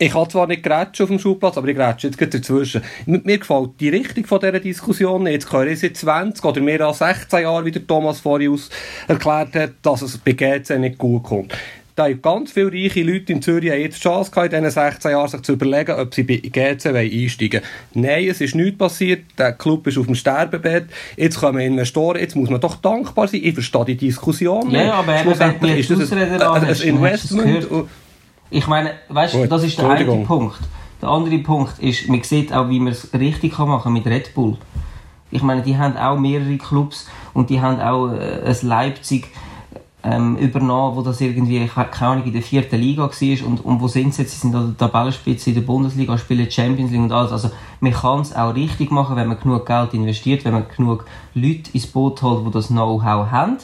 [0.00, 2.82] Ich habe zwar nicht gerätscht auf dem Schulplatz, aber ich grätsche jetzt gerade dazwischen.
[3.06, 5.32] Mir gefällt die Richtung von dieser Diskussion nicht.
[5.32, 8.56] Jetzt höre ich seit 20 oder mehr als 16 Jahren, wie der Thomas vorhin
[9.08, 11.52] erklärt hat, dass es bei GC nicht gut kommt.
[11.96, 15.10] Da haben ganz viele reiche Leute in Zürich jetzt die Chance gehabt, in diesen 16
[15.10, 18.06] Jahren sich zu überlegen, ob sie bei GC einsteigen wollen.
[18.06, 19.24] Nein, es ist nichts passiert.
[19.36, 20.84] Der Club ist auf dem Sterbebett.
[21.16, 22.20] Jetzt kommen Investoren.
[22.20, 23.40] Jetzt muss man doch dankbar sein.
[23.42, 27.66] Ich verstehe die Diskussion Ja, aber schlussendlich ist das ein, ein, ein Investment.
[28.50, 30.58] Ich meine, weißt du, das ist der eine Punkt.
[31.00, 34.34] Der andere Punkt ist, man sieht auch, wie man es richtig machen kann mit Red
[34.34, 34.56] Bull.
[35.30, 39.28] Ich meine, die haben auch mehrere Clubs und die haben auch äh, ein Leipzig
[40.02, 43.88] ähm, übernommen, wo das irgendwie, keine Ahnung, in der vierten Liga war und, und wo
[43.88, 44.32] sind sie jetzt?
[44.32, 47.32] Sie sind an der Tabellenspitze in der Bundesliga, spielen Champions League und alles.
[47.32, 51.04] Also man kann es auch richtig machen, wenn man genug Geld investiert, wenn man genug
[51.34, 53.58] Leute ins Boot holt, die das Know-how haben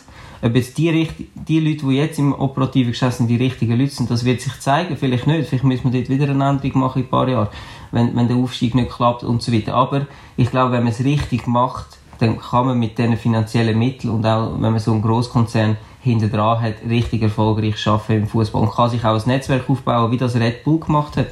[0.45, 4.11] ob jetzt die, die Leute, die jetzt im operativen Geschäft sind, die richtigen Leute sind,
[4.11, 4.95] das wird sich zeigen.
[4.97, 5.49] Vielleicht nicht.
[5.49, 7.49] Vielleicht müssen wir dort wieder eine Änderung machen in ein paar Jahren,
[7.93, 9.75] wenn, wenn der Aufstieg nicht klappt und so weiter.
[9.75, 14.13] Aber ich glaube, wenn man es richtig macht, dann kann man mit diesen finanziellen Mitteln
[14.13, 18.63] und auch wenn man so einen Großkonzern hinter dran hat, richtig erfolgreich arbeiten im Fußball
[18.63, 21.29] und kann sich auch ein Netzwerk aufbauen, wie das Red Bull gemacht hat.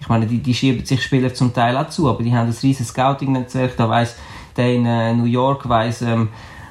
[0.00, 2.56] Ich meine, die, die schieben sich Spieler zum Teil auch zu, aber die haben ein
[2.60, 3.76] riesiges Scouting-Netzwerk.
[3.76, 4.16] Da weiss
[4.56, 6.28] der in äh, New York weiss, ähm,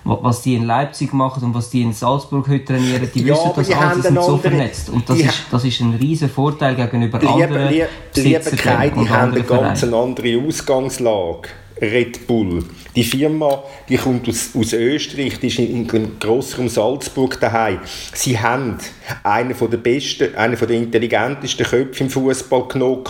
[0.08, 3.52] was die in Leipzig machen und was die in Salzburg heute trainieren, die ja, wissen
[3.56, 4.89] das alles, sind so vernetzt.
[4.89, 9.10] Und das ist, das ist ein riesen Vorteil gegenüber liebe, anderen liebe, liebe Kai, die
[9.10, 11.50] haben eine ganz andere Ausgangslage.
[11.81, 12.63] Red Bull.
[12.95, 17.79] Die Firma, die kommt aus, aus Österreich, die ist in, in Grossraum Salzburg daheim.
[18.13, 18.77] Sie haben
[19.23, 23.03] einen von der besten, einen von der intelligentesten Köpfe im Fußball genommen,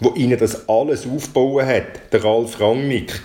[0.00, 3.20] der ihnen das alles aufgebaut hat, der Ralf Rangnick.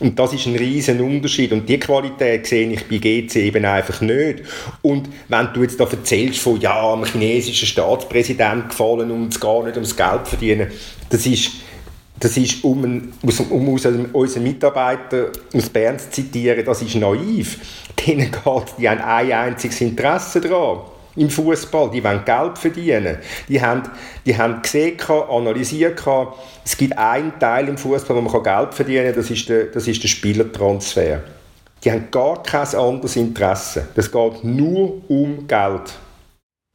[0.00, 1.52] Und das ist ein riesen Unterschied.
[1.52, 4.42] Und die Qualität sehe ich bei GC eben einfach nicht.
[4.82, 9.64] Und wenn du jetzt da erzählst von, ja, einem chinesischen Staatspräsident gefallen und es gar
[9.64, 10.70] nicht ums Geld verdienen,
[11.08, 11.52] das ist
[12.20, 13.12] das ist, um, ein,
[13.50, 17.58] um unseren Mitarbeiter aus Bern zu zitieren, das ist naiv.
[18.06, 20.80] Denen geht, die haben ein einziges Interesse daran
[21.16, 21.90] im Fußball.
[21.90, 23.18] Die wollen Geld verdienen.
[23.48, 23.82] Die haben,
[24.24, 26.02] die haben gesehen, analysiert,
[26.64, 29.86] es gibt einen Teil im Fußball, wo man Geld verdienen kann, das ist der, das
[29.86, 31.20] ist der Spielertransfer.
[31.82, 33.88] Die haben gar kein anderes Interesse.
[33.94, 35.92] Das geht nur um Geld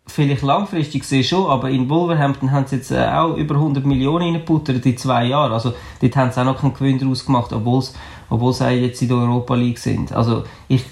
[0.09, 4.25] vielleicht langfristig gesehen schon, aber in Wolverhampton haben sie jetzt äh, auch über 100 Millionen
[4.25, 5.51] reingebuttert in zwei Jahren.
[5.51, 7.93] Also dort haben sie auch noch keinen Gewinn daraus gemacht, obwohl sie,
[8.29, 10.11] obwohl sie jetzt in der Europa League sind.
[10.11, 10.83] Also ich,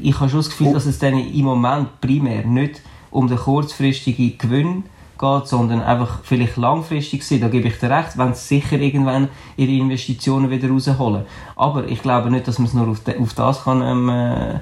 [0.00, 4.38] ich habe schon das Gefühl, dass es denen im Moment primär nicht um den kurzfristigen
[4.38, 4.84] Gewinn
[5.18, 7.42] geht, sondern einfach vielleicht langfristig sind.
[7.42, 11.24] Da gebe ich dir recht, wenn sie sicher irgendwann ihre Investitionen wieder rausholen.
[11.54, 13.82] Aber ich glaube nicht, dass man es nur auf, de, auf das kann...
[13.82, 14.60] Ähm, äh,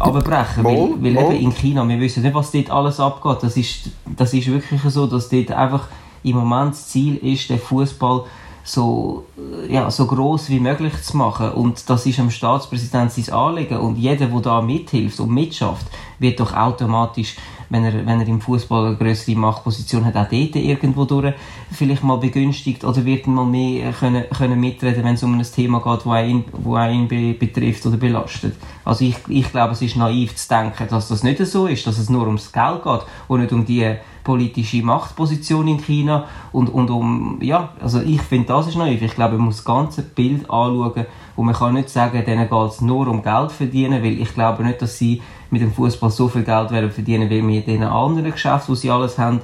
[0.00, 0.64] abbrechen.
[0.64, 3.38] Weil, weil eben in China, wir wissen nicht, was dort alles abgeht.
[3.42, 5.88] Das ist, das ist wirklich so, dass dort einfach
[6.22, 8.24] im Moment das Ziel ist, den Fußball
[8.62, 9.24] so,
[9.68, 11.52] ja, so groß wie möglich zu machen.
[11.52, 13.78] Und das ist am Staatspräsident sein Anliegen.
[13.78, 15.86] Und jeder, der da mithilft und mitschafft,
[16.18, 17.36] wird doch automatisch
[17.70, 21.34] wenn er, wenn er im Fußball eine größere Machtposition hat, auch dort irgendwo durch
[21.70, 25.80] vielleicht mal begünstigt oder wird mal mehr können, können mitreden, wenn es um ein Thema
[25.80, 28.56] geht, das ihn, wo ihn be, betrifft oder belastet.
[28.84, 31.98] Also ich, ich glaube, es ist naiv zu denken, dass das nicht so ist, dass
[31.98, 36.90] es nur ums Geld geht und nicht um die politische Machtposition in China und, und
[36.90, 39.00] um, ja, also ich finde, das ist naiv.
[39.00, 41.06] Ich glaube, man muss das ganze Bild anschauen
[41.36, 44.64] und man kann nicht sagen, denen geht es nur um Geld verdienen, weil ich glaube
[44.64, 48.32] nicht, dass sie mit dem Fußball so viel Geld werden verdienen wie mit den anderen
[48.32, 49.40] Geschäften, die sie alles haben.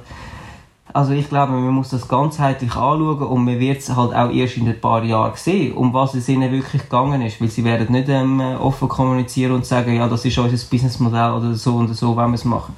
[0.93, 4.57] Also ich glaube, man muss das ganzheitlich anschauen und man wird es halt auch erst
[4.57, 7.91] in ein paar Jahren sehen, um was es ihnen wirklich gegangen ist, weil sie werden
[7.91, 12.15] nicht ähm, offen kommunizieren und sagen, ja, das ist unser Businessmodell oder so und so
[12.15, 12.75] wollen wir es machen.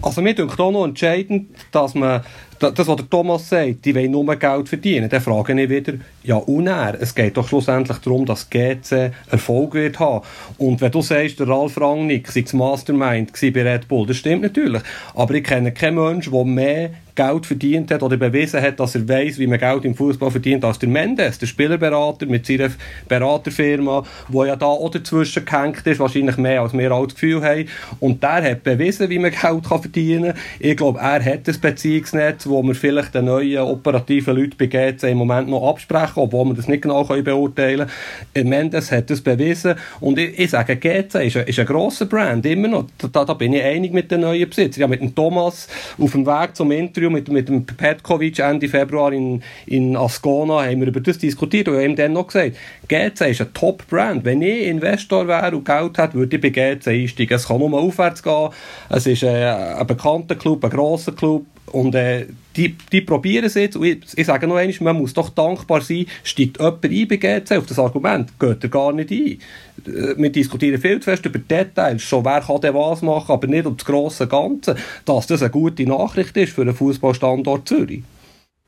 [0.00, 2.20] Also mir denkt auch noch entscheidend, dass man,
[2.58, 5.08] das was der Thomas sagt, die wollen nur Geld verdienen.
[5.08, 9.98] Dann frage ich wieder, ja und Es geht doch schlussendlich darum, dass GC Erfolg wird
[9.98, 10.24] haben.
[10.58, 14.42] Und wenn du sagst, der Ralf Rangnick sei das Mastermind bei Red Bull, das stimmt
[14.42, 14.82] natürlich.
[15.14, 19.08] Aber ich kenne keinen Menschen, der mehr Geld verdient hat oder bewiesen hat, dass er
[19.08, 22.70] weiß, wie man Geld im Fußball verdient, als der Mendes, der Spielerberater mit seiner
[23.08, 27.68] Beraterfirma, wo ja da auch dazwischen gehängt ist, wahrscheinlich mehr als wir das Gefühl haben.
[27.98, 30.40] Und der hat bewiesen, wie man Geld kann verdienen kann.
[30.60, 35.04] Ich glaube, er hat ein Beziehungsnetz, wo wir vielleicht den neuen operativen Leuten bei GC
[35.04, 37.88] im Moment noch absprechen, obwohl wir das nicht genau beurteilen
[38.34, 38.48] können.
[38.48, 39.74] Mendes hat das bewiesen.
[40.00, 42.86] Und ich, ich sage, GC ist ein, ist ein grosser Brand, immer noch.
[43.12, 44.80] Da, da bin ich einig mit den neuen Besitzern.
[44.82, 49.12] Ja, mit dem Thomas auf dem Weg zum Interview mit, mit dem Petkovic Ende Februar
[49.12, 52.56] in, in Ascona haben wir über das diskutiert und haben ihm dann noch gesagt,
[52.88, 54.24] GC ist ein Top-Brand.
[54.24, 57.36] Wenn ich Investor wäre und Geld hätte, würde ich bei GC einsteigen.
[57.36, 58.48] Es kann nur aufwärts gehen.
[58.88, 62.26] Es ist äh, ein bekannter Club, ein grosser Club und äh,
[62.56, 63.76] die, die probieren es jetzt.
[63.76, 67.16] Und ich, ich sage noch einmal, man muss doch dankbar sein, steigt jemand ein bei
[67.16, 69.38] GC auf das Argument, geht er gar nicht ein.
[69.86, 73.46] Äh, wir diskutieren viel zu fest über Details, schon wer kann denn was machen, aber
[73.46, 78.02] nicht um das grosse Ganze, dass das eine gute Nachricht ist für den Fußballstandort Zürich.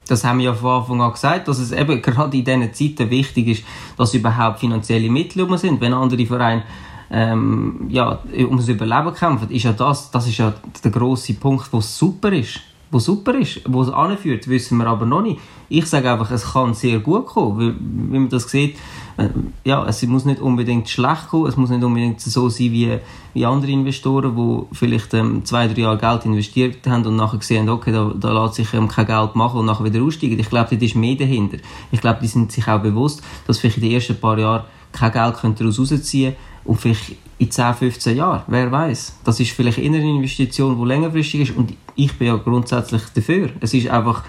[0.06, 3.10] Das haben wir ja von Anfang an gesagt, dass es eben gerade in diesen Zeiten
[3.10, 3.64] wichtig ist,
[3.96, 5.80] dass überhaupt finanzielle Mittel um sind.
[5.80, 6.64] Wenn andere Vereine
[7.12, 11.72] ähm, ja, um das Überleben kämpfen, ist ja das, das ist ja der grosse Punkt,
[11.72, 12.60] wo super ist
[12.90, 13.60] wo super ist.
[13.66, 15.38] Wo es anführt, wissen wir aber noch nicht.
[15.68, 18.76] Ich sage einfach, es kann sehr gut kommen, weil, wie man das sieht,
[19.16, 19.28] äh,
[19.64, 22.98] ja, es muss nicht unbedingt schlecht kommen, es muss nicht unbedingt so sein wie,
[23.34, 27.68] wie andere Investoren, die vielleicht ähm, zwei, drei Jahre Geld investiert haben und nachher gesehen
[27.68, 30.38] haben, okay, da, da lässt sich ähm, kein Geld machen und nachher wieder aussteigen.
[30.40, 31.58] Ich glaube, das ist mehr dahinter.
[31.92, 35.12] Ich glaube, die sind sich auch bewusst, dass vielleicht in den ersten paar Jahren kein
[35.12, 39.16] Geld daraus rausziehen und vielleicht in 10, 15 Jahren, wer weiß.
[39.24, 43.50] Das ist vielleicht eine Investition, die längerfristig ist und ich bin ja grundsätzlich dafür.
[43.60, 44.24] Es ist einfach,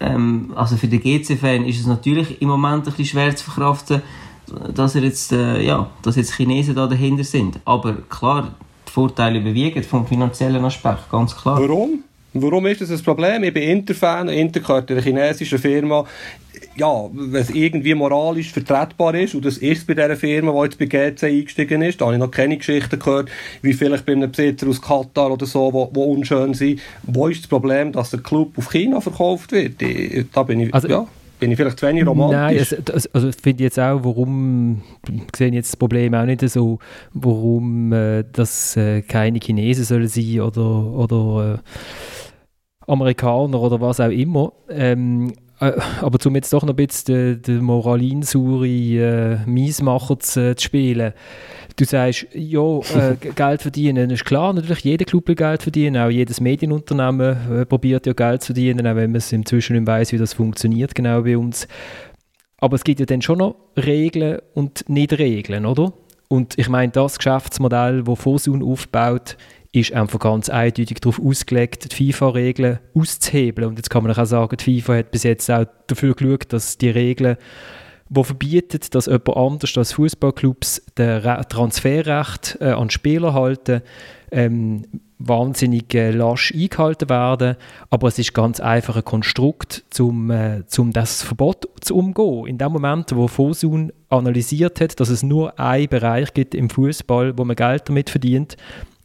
[0.00, 4.02] ähm, also für den GC-Fan ist es natürlich im Moment ein bisschen schwer zu verkraften,
[4.74, 7.60] dass, er jetzt, äh, ja, dass jetzt Chinesen da dahinter sind.
[7.64, 8.54] Aber klar,
[8.86, 11.60] die Vorteile überwiegen vom finanziellen Aspekt, ganz klar.
[11.60, 12.02] Warum?
[12.34, 13.44] Warum ist das ein Problem?
[13.44, 16.04] Ich bin Interfan, Inter gehört einer chinesischen Firma
[16.76, 20.78] ja, wenn es irgendwie moralisch vertretbar ist, und das ist bei dieser Firma, die jetzt
[20.78, 23.30] bei GC eingestiegen ist, da habe ich noch keine Geschichten gehört,
[23.62, 27.42] wie vielleicht bei einem Besitzer aus Katar oder so, wo, wo unschön sind, wo ist
[27.42, 29.80] das Problem, dass der Club auf China verkauft wird?
[29.82, 31.06] Ich, da bin ich, also, ja
[31.44, 32.70] bin ich vielleicht zu wenig romantisch.
[32.70, 34.80] Nein, also, also finde ich jetzt auch, warum,
[35.36, 36.78] sehe jetzt das Problem auch nicht so,
[37.12, 44.08] warum äh, das äh, keine Chinesen sollen sein oder, oder äh, Amerikaner oder was auch
[44.08, 44.52] immer.
[44.70, 50.56] Ähm, äh, aber um jetzt doch noch ein bisschen den, den moralinsauren äh, Miesmacher zu,
[50.56, 51.12] zu, spielen,
[51.76, 56.10] du sagst, ja, äh, Geld verdienen ist klar, natürlich, jeder Club will Geld verdienen, auch
[56.10, 60.12] jedes Medienunternehmen äh, probiert ja Geld zu verdienen, auch wenn man es inzwischen nicht weiss,
[60.12, 61.68] wie das funktioniert genau bei uns.
[62.58, 65.92] Aber es gibt ja dann schon noch Regeln und Nicht-Regeln, oder?
[66.28, 69.36] Und ich meine, das Geschäftsmodell, das Fosun aufbaut,
[69.74, 73.68] ist einfach ganz eindeutig darauf ausgelegt, die FIFA-Regeln auszuhebeln.
[73.68, 76.78] Und jetzt kann man auch sagen, die FIFA hat bis jetzt auch dafür geschaut, dass
[76.78, 77.36] die Regeln,
[78.08, 83.82] die verbieten, dass jemand anders als Fußballclubs das Transferrecht äh, an Spieler halten,
[84.30, 84.82] ähm,
[85.18, 87.56] wahnsinnig äh, lasch eingehalten werden.
[87.90, 92.46] Aber es ist ganz einfach ein Konstrukt, um äh, zum das Verbot zu umgehen.
[92.46, 97.38] In dem Moment, wo Fosun analysiert hat, dass es nur einen Bereich gibt im Fußball,
[97.38, 98.56] wo man Geld damit verdient,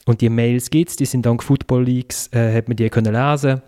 [0.06, 3.14] und die Mails gibt es, die sind dank Football Leaks, äh, hat man die können
[3.14, 3.62] lesen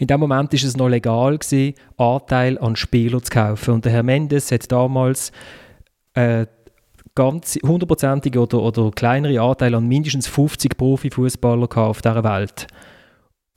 [0.00, 3.74] in dem Moment ist es noch legal gewesen, Anteil an Spieler zu kaufen.
[3.74, 5.30] Und der Herr Mendes hat damals
[6.14, 6.46] äh,
[7.14, 12.66] ganz hundertprozentige oder, oder kleinere Anteile an mindestens 50 Profifußballer auf dieser Welt.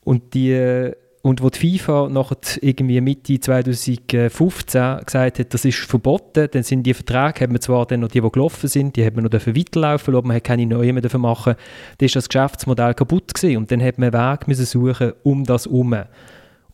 [0.03, 0.91] Und die
[1.23, 6.83] und wo die FIFA nachher irgendwie Mitte 2015 gesagt hat, das ist verboten, dann sind
[6.83, 9.31] die Verträge, haben wir zwar dann noch die, die gelaufen sind, die haben wir noch
[9.31, 11.55] weiterlaufen lassen, man hat keine neuen mehr machen
[11.97, 15.45] dann ist das Geschäftsmodell kaputt gewesen und dann hat man einen Weg müssen suchen um
[15.45, 15.95] das herum.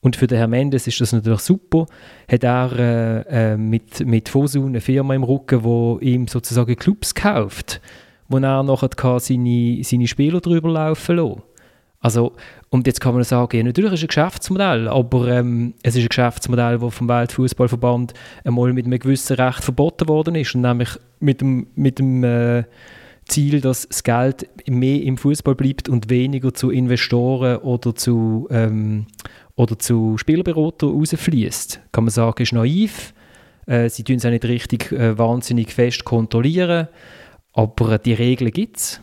[0.02, 1.86] Und für den Herrn Mendes ist das natürlich super.
[2.32, 7.14] Hat er äh, äh, mit, mit Fosun eine Firma im Rücken, die ihm sozusagen Clubs
[7.14, 7.82] kauft,
[8.30, 11.44] wo er nachher seine, seine Spieler drüber laufen lassen
[12.02, 12.34] also,
[12.72, 16.10] und jetzt kann man sagen, natürlich ist es ein Geschäftsmodell, aber ähm, es ist ein
[16.10, 21.42] Geschäftsmodell, das vom Weltfußballverband einmal mit einem gewissen Recht verboten worden ist, und nämlich mit
[21.42, 22.64] dem, mit dem äh,
[23.26, 29.08] Ziel, dass das Geld mehr im Fußball bleibt und weniger zu Investoren oder zu, ähm,
[29.56, 31.80] oder zu Spielberatern rausfließt.
[31.92, 33.14] Kann man sagen, ist naiv.
[33.66, 36.88] Äh, sie tun es auch nicht richtig äh, wahnsinnig fest kontrollieren,
[37.54, 39.02] aber die Regeln gibt es.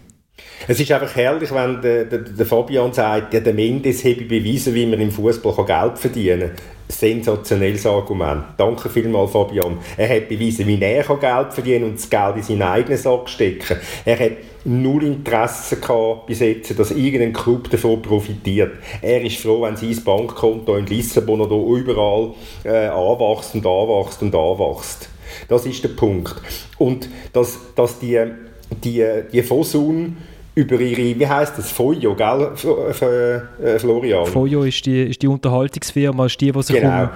[0.69, 4.75] Es ist einfach herrlich, wenn der, der, der Fabian sagt, ja, der Mendes habe bewiesen,
[4.75, 6.77] wie man im Fußball Geld verdienen kann.
[6.89, 8.45] Sensationelles Argument.
[8.57, 9.79] Danke vielmals, Fabian.
[9.97, 13.29] Er hat bewiesen, wie er Geld verdienen kann und das Geld in seinen eigenen Sack
[13.29, 13.77] stecken.
[14.05, 14.33] Er hat
[14.65, 18.73] null Interesse gehabt, bis jetzt, dass irgendein Club davon profitiert.
[19.03, 24.35] Er ist froh, wenn sein Bankkonto in Lissabon oder überall äh, anwächst und anwächst und
[24.35, 25.09] anwächst.
[25.49, 26.37] Das ist der Punkt.
[26.79, 28.21] Und dass, dass die
[28.83, 30.17] die, die Fosun
[30.57, 32.51] über ihre, wie heißt das, Foyo, gell,
[33.63, 34.27] äh, Florian?
[34.27, 37.11] Foyo ist die, ist die Unterhaltungsfirma, ist die, die sich genau.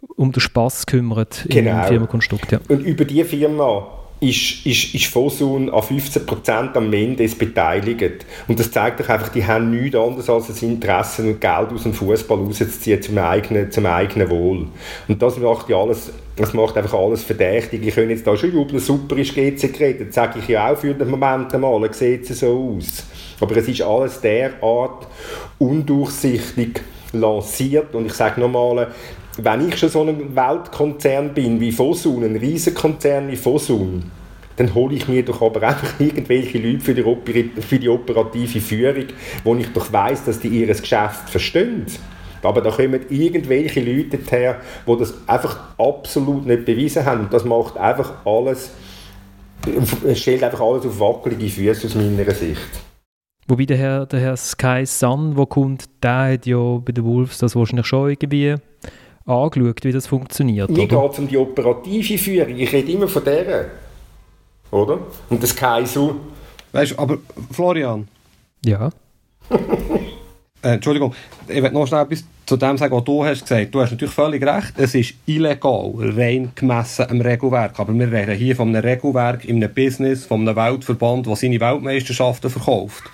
[0.00, 1.82] um, um den Spass kümmert genau.
[1.82, 2.50] im Firmenkonstrukt.
[2.52, 2.58] Ja.
[2.68, 8.24] Und über diese Firma ist, ist, ist Fosun an 15% am Mendes beteiligt.
[8.46, 11.82] Und das zeigt doch einfach, die haben nichts anderes als das Interesse und Geld aus
[11.82, 14.68] dem Fußball rauszuziehen zum eigenen, zum eigenen Wohl.
[15.08, 17.84] Und das macht ja alles, das macht einfach alles verdächtig.
[17.84, 20.76] Ich könnte jetzt da schon jubeln, super ist GC geredet, das sage ich ja auch
[20.76, 23.04] für den Moment einmal, sieht es so aus.
[23.40, 25.08] Aber es ist alles derart
[25.58, 26.80] undurchsichtig
[27.12, 28.86] lanciert und ich sage nochmal,
[29.38, 34.04] wenn ich schon so ein Weltkonzern bin wie Fosun, ein Riesenkonzern wie Fosun,
[34.56, 39.06] dann hole ich mir doch aber einfach irgendwelche Leute für die, für die operative Führung,
[39.44, 41.86] wo ich doch weiß, dass die ihr Geschäft verstehen.
[42.42, 47.28] Aber da kommen irgendwelche Leute her, die das einfach absolut nicht bewiesen haben.
[47.30, 48.72] Das macht einfach alles,
[50.04, 52.82] es stellt einfach alles auf wackelige Füße aus meiner Sicht.
[53.48, 57.38] Wobei der Herr, der Herr Sky Sun, der kommt, der hat ja bei den Wolves
[57.38, 58.56] das wahrscheinlich schon irgendwie
[59.26, 60.70] angeschaut, wie das funktioniert.
[60.70, 62.56] Mir geht es um die operative Führung.
[62.56, 63.66] Ich rede immer von der.
[64.70, 64.98] Oder?
[65.28, 66.14] Und das Kaisu.
[66.72, 67.18] Weißt du, aber
[67.50, 68.08] Florian.
[68.64, 68.90] Ja.
[70.62, 71.14] äh, Entschuldigung,
[71.46, 73.74] ich will noch schnell etwas zu dem sagen, was du hast gesagt.
[73.74, 77.78] Du hast natürlich völlig recht, es ist illegal, rein gemessen am Regelwerk.
[77.78, 81.60] Aber wir reden hier von einem Regelwerk in einem Business, von einem Weltverband, der seine
[81.60, 83.04] Weltmeisterschaften verkauft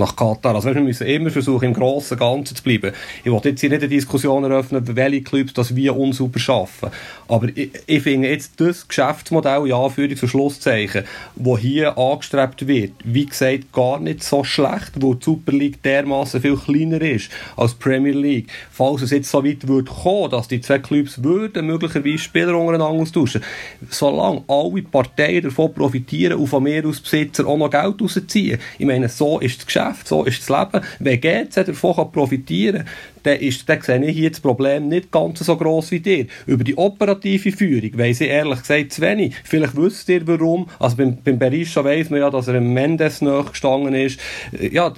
[0.00, 0.56] nach Katar.
[0.56, 2.92] Also wir müssen immer versuchen, im grossen Ganzen zu bleiben.
[3.22, 6.90] Ich will jetzt hier nicht eine Diskussion eröffnen, welche Clubs das wie unsauber schaffen.
[7.30, 11.04] Aber ich, ich finde jetzt das Geschäftsmodell, ja, für zu Schlusszeichen,
[11.36, 16.40] das hier angestrebt wird, wie gesagt, gar nicht so schlecht, wo die Super League dermaßen
[16.40, 18.48] viel kleiner ist als die Premier League.
[18.72, 23.00] Falls es jetzt so weit würde kommen, dass die zwei Clubs würden möglicherweise Spieler untereinander
[23.00, 23.42] austauschen,
[23.88, 28.58] solange alle Parteien davon profitieren und von mir aus Besitzer auch noch Geld rausziehen.
[28.76, 30.84] Ich meine, so ist das Geschäft so ist das Leben.
[30.98, 32.86] Wenn GZ davon profitieren kann,
[33.22, 36.26] dann, ist, dann sehe ich hier das Problem nicht ganz so gross wie dir.
[36.46, 39.34] Über die operative Führung weiss ich ehrlich gesagt zu wenig.
[39.44, 40.68] Vielleicht wisst ihr warum.
[40.78, 44.20] Also beim, beim Berisha weiss man ja, dass er im Mendes nachgestanden ist.
[44.52, 44.92] Ja,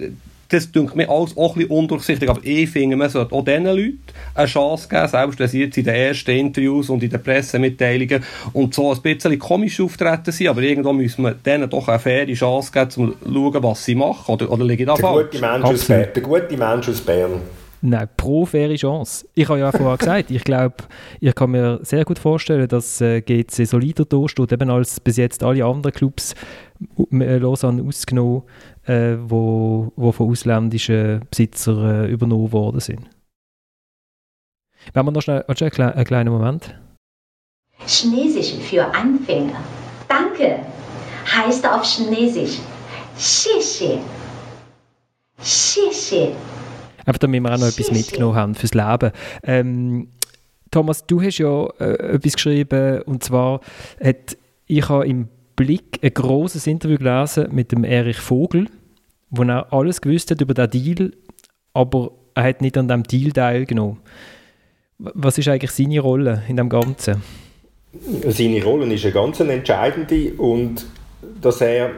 [0.53, 2.29] das denke mir alles auch ein bisschen undurchsichtig.
[2.29, 3.99] Aber ich finde, man sollte auch diesen Leuten
[4.35, 8.23] eine Chance geben, selbst wenn sie jetzt in den ersten Interviews und in den Pressemitteilungen
[8.53, 10.49] und so ein bisschen komisch auftreten sind.
[10.49, 13.95] Aber irgendwo müssen wir denen doch eine faire Chance geben, um zu schauen, was sie
[13.95, 14.33] machen.
[14.33, 15.31] Oder, oder liege ich da der falsch?
[15.31, 17.41] Gute Mensch aus Bern, der gute Mensch aus Bern.
[17.85, 19.27] Nein, pro faire Chance.
[19.35, 20.77] Ich habe ja auch vorher gesagt, ich glaube,
[21.19, 25.43] ich kann mir sehr gut vorstellen, dass äh, GC solider durchsteht, eben als bis jetzt
[25.43, 26.37] alle anderen Clubs
[27.11, 28.43] äh, Lausanne ausgenommen,
[28.87, 33.11] äh, wo, wo von ausländischen Besitzern äh, übernommen worden sind.
[34.93, 36.79] Wenn wir noch schnell einen, kle einen kleinen Moment.
[37.85, 39.61] Chinesisch für Anfänger.
[40.07, 40.61] Danke
[41.27, 42.59] heißt auf Chinesisch.
[43.17, 43.99] Xie xie.
[45.41, 46.33] Xie xie.
[47.05, 49.13] Einfach damit wir auch noch etwas mitgenommen haben fürs Leben.
[49.45, 50.09] Ähm,
[50.71, 53.61] Thomas, du hast ja äh, etwas geschrieben und zwar
[54.03, 54.37] hat
[54.67, 58.69] ich habe im Blick ein großes Interview gelesen mit dem Erich Vogel,
[59.29, 61.13] wo er alles gewusst hat über den Deal,
[61.75, 63.99] aber er hat nicht an dem Deal teilgenommen.
[64.99, 67.23] Was ist eigentlich seine Rolle in dem Ganzen?
[68.29, 70.87] Seine Rolle ist eine ganz entscheidende und
[71.43, 71.91] dass er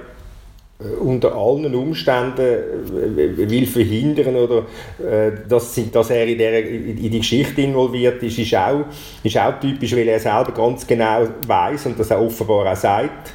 [0.78, 4.64] unter allen Umständen will verhindern oder
[4.98, 8.84] äh, dass, dass er in, der, in die Geschichte involviert ist, ist auch,
[9.22, 13.32] ist auch typisch, weil er selber ganz genau weiß und das auch offenbar auch sagt.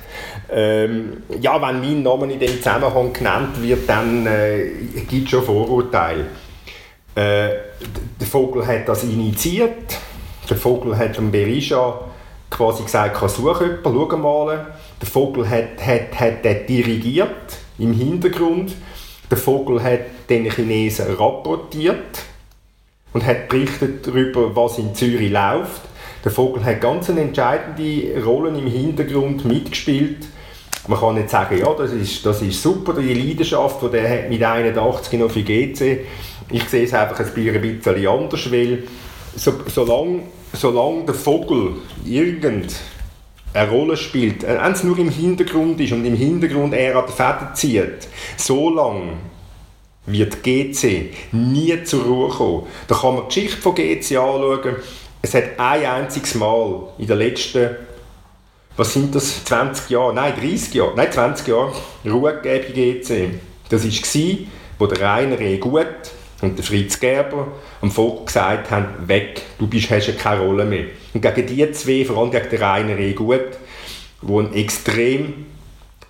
[0.52, 4.72] Ähm, ja, wenn mein Name in dem Zusammenhang genannt wird, dann äh,
[5.10, 6.26] gibt es schon Vorurteile.
[7.16, 7.50] Äh,
[8.20, 9.98] der Vogel hat das initiiert.
[10.50, 12.02] Der Vogel hat dem Berisha
[12.50, 14.68] quasi gesagt, kann suchen schau mal.
[15.02, 18.74] Der Vogel hat, hat, hat den dirigiert im Hintergrund.
[19.30, 22.24] Der Vogel hat den Chinesen rapportiert
[23.14, 25.82] und hat berichtet darüber, was in Zürich läuft.
[26.24, 30.28] Der Vogel hat ganz eine entscheidende Rolle im Hintergrund mitgespielt.
[30.88, 34.44] Man kann nicht sagen, ja, das ist, das ist super, die Leidenschaft, die hat mit
[34.44, 36.00] 81 noch für GC.
[36.52, 38.84] Ich sehe es einfach ein bisschen anders, weil
[39.36, 40.24] so, solange,
[40.54, 41.76] solange der Vogel
[42.06, 42.76] irgend
[43.54, 47.06] eine Rolle spielt, äh, wenn es nur im Hintergrund ist und im Hintergrund er an
[47.06, 49.14] der Fäden zieht, so lange
[50.06, 52.64] wird GC nie zur Ruhe kommen.
[52.88, 54.76] Da kann man die Geschichte von GC anschauen.
[55.22, 57.76] Es hat ein einziges Mal in den letzten,
[58.78, 61.74] was sind das, 20 Jahre, nein 30 Jahre, nein 20 Jahre,
[62.06, 63.40] Ruhe gegeben bei GC.
[63.70, 64.38] Das war,
[64.80, 65.58] wo der Rainer E.
[65.58, 65.86] Gut
[66.42, 67.48] und der Fritz Gerber
[67.82, 70.86] am Volk gesagt haben, weg, du bist, hast ja keine Rolle mehr.
[71.14, 73.14] Und gegen die zwei, vor allem gegen den Rainer E.
[73.14, 73.42] Gut,
[74.22, 75.46] der einen extrem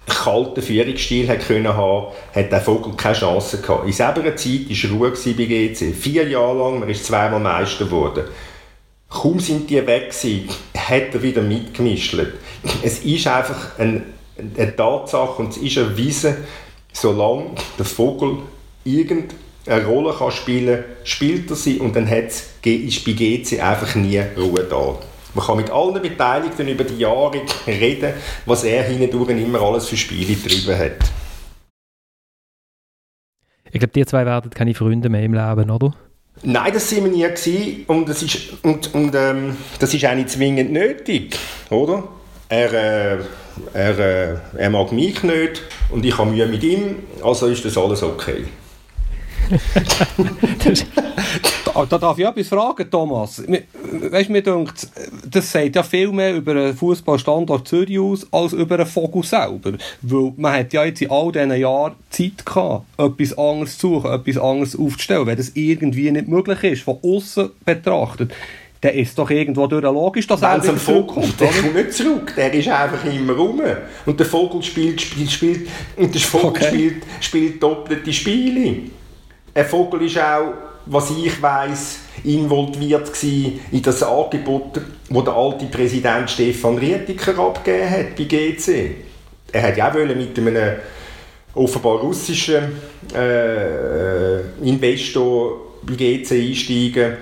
[0.08, 3.86] kalten Führungsstil hat können haben, hat der Vogel keine Chance gehabt.
[3.86, 5.94] In selber Zeit war Ruhe bei GC.
[5.94, 8.26] Vier Jahre lang, man ist zweimal Meister geworden.
[9.10, 12.16] Kaum sind die weg gewesen, hat er wieder mitgemischt.
[12.84, 14.04] Es ist einfach ein,
[14.38, 16.38] eine Tatsache und es ist erwiesen,
[16.94, 18.38] solange der Vogel
[18.84, 19.40] irgendeine
[19.72, 24.64] Rolle kann spielen kann, spielt er sie und dann ist bei GC einfach nie Ruhe
[24.70, 24.98] da.
[25.36, 28.14] Man kann mit allen Beteiligten über die Jahre reden,
[28.46, 31.10] was er hindurch immer alles für Spiele getrieben hat.
[33.72, 35.94] Ich glaube, die zwei werden keine Freunde mehr im Leben, oder?
[36.42, 37.84] Nein, das sind wir nie gewesen.
[37.88, 41.38] und das ist, und, und, ähm, das ist auch nicht zwingend nötig,
[41.70, 42.08] oder?
[42.48, 43.18] Er, äh,
[43.74, 45.62] er, äh, er mag mich nicht
[45.92, 48.46] und ich habe Mühe mit ihm, also ist das alles okay.
[51.90, 53.44] Da darf ich etwas fragen, Thomas.
[53.48, 54.88] Weißt du, mir denkt,
[55.30, 59.74] das sagt ja viel mehr über einen Fußballstandort Zürich aus, als über einen Vogel selber.
[60.02, 64.12] Weil man hat ja jetzt in all diesen Jahren Zeit gehabt, etwas anderes zu suchen,
[64.12, 65.28] etwas anderes aufzustellen.
[65.28, 68.32] Wenn das irgendwie nicht möglich ist, von außen betrachtet,
[68.82, 71.40] dann ist doch irgendwo durch logisch, dass er wieder zurückkommt.
[71.40, 73.62] Der kommt nicht zurück, der ist einfach immer rum.
[74.06, 76.68] Und der Vogel spielt, spielt, spielt, und der Vogel okay.
[76.68, 78.90] spielt, spielt doppelte Spiele.
[79.54, 80.54] Ein Vogel ist auch
[80.90, 88.16] was ich weiß, involviert in das Angebot, das der alte Präsident Stefan Rietiker abgegeben hat
[88.16, 88.96] bei GC.
[89.52, 90.78] Er hat ja auch mit einem
[91.54, 92.80] offenbar russischen
[93.16, 97.18] äh, Investor bei GC einsteigen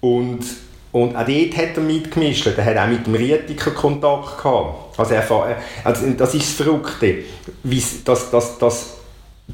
[0.00, 0.44] und
[0.90, 2.46] und auch dort hat er mitgemischt.
[2.46, 4.98] Er hat auch mit dem Rietiker Kontakt gehabt.
[4.98, 7.16] Also, er, also das ist das Verrückte,
[8.06, 8.97] dass, dass, dass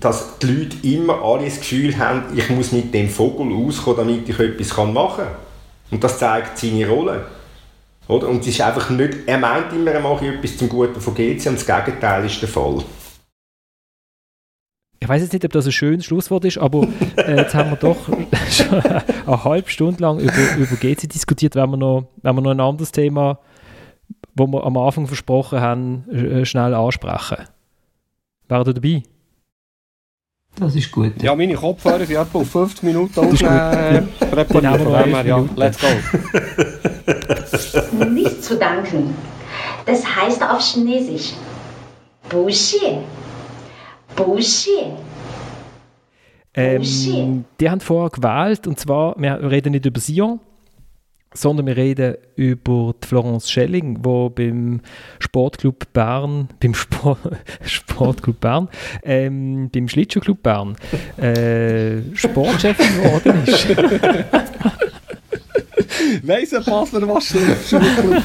[0.01, 4.29] dass die Leute immer alle das Gefühl haben, ich muss mit dem Vogel auskommen, damit
[4.29, 5.35] ich etwas machen kann.
[5.91, 7.27] Und das zeigt seine Rolle.
[8.09, 8.29] Oder?
[8.29, 11.47] Und es ist einfach nicht, er meint immer, er mache etwas zum Guten von GC
[11.47, 12.83] und das Gegenteil ist der Fall.
[15.01, 16.87] Ich weiß jetzt nicht, ob das ein schönes Schlusswort ist, aber
[17.17, 17.97] äh, jetzt haben wir doch
[18.51, 22.51] schon eine halbe Stunde lang über, über GC diskutiert, wenn wir, noch, wenn wir noch
[22.51, 23.39] ein anderes Thema,
[24.35, 27.37] das wir am Anfang versprochen haben, äh, schnell ansprechen.
[28.49, 29.03] Wäre ihr dabei?
[30.57, 31.21] Das ist gut.
[31.21, 34.09] Ja, meine Kopfhörer sind etwa auf 50 Minuten aufnehmen.
[34.19, 35.45] Präpariert äh, von dem her, ja.
[35.57, 35.89] Let's go.
[38.05, 39.15] Nicht zu danken.
[39.85, 41.33] Das heißt auf Chinesisch.
[42.29, 42.99] Bushi.
[44.15, 44.95] Bushi.
[46.55, 50.39] Ähm, die haben vorher gewählt, und zwar, wir reden nicht über Sion,
[51.35, 54.81] sondern wir reden über die Florence Schelling, die beim
[55.19, 57.19] Sportclub Bern, beim Sport,
[57.67, 58.69] Sportclub Bern,
[59.03, 60.77] ähm, beim Schlittschuhclub Bern
[61.19, 63.67] äh, Sportchefin geworden ist.
[66.23, 68.19] Weiss ein Basler, was bedeutet?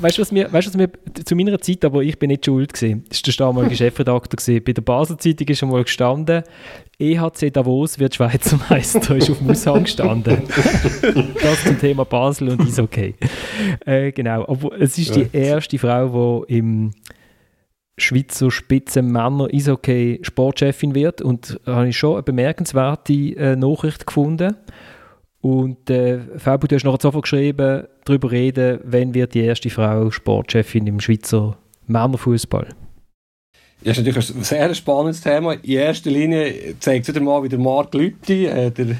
[0.00, 0.88] weißt du, was mir, weißt, was mir
[1.28, 4.64] zu meiner Zeit, aber ich bin nicht schuld gewesen, das war der damalige Chefredakteur gewesen.
[4.64, 6.42] Bei der Basel Zeitung ist schon mal gestanden,
[6.98, 10.42] EHC Davos wird Schweizer Meister, ist auf dem Aushang gestanden.
[11.42, 13.14] das zum Thema Basel und ist okay.
[13.84, 16.92] Äh, genau, aber es ist die erste Frau, die im
[17.98, 24.56] Schweizer Spitzenmänner Eishockey Sportchefin wird und da habe ich schon eine bemerkenswerte äh, Nachricht gefunden.
[25.40, 30.10] Und äh, Fabio, du hast noch sofort geschrieben, darüber reden, wenn wird die erste Frau
[30.10, 32.68] Sportchefin im Schweizer Männerfußball.
[33.84, 35.52] Das ist natürlich ein sehr spannendes Thema.
[35.52, 38.96] In erster Linie zeigt es wieder mal, wie der Marc Lütti, äh, der,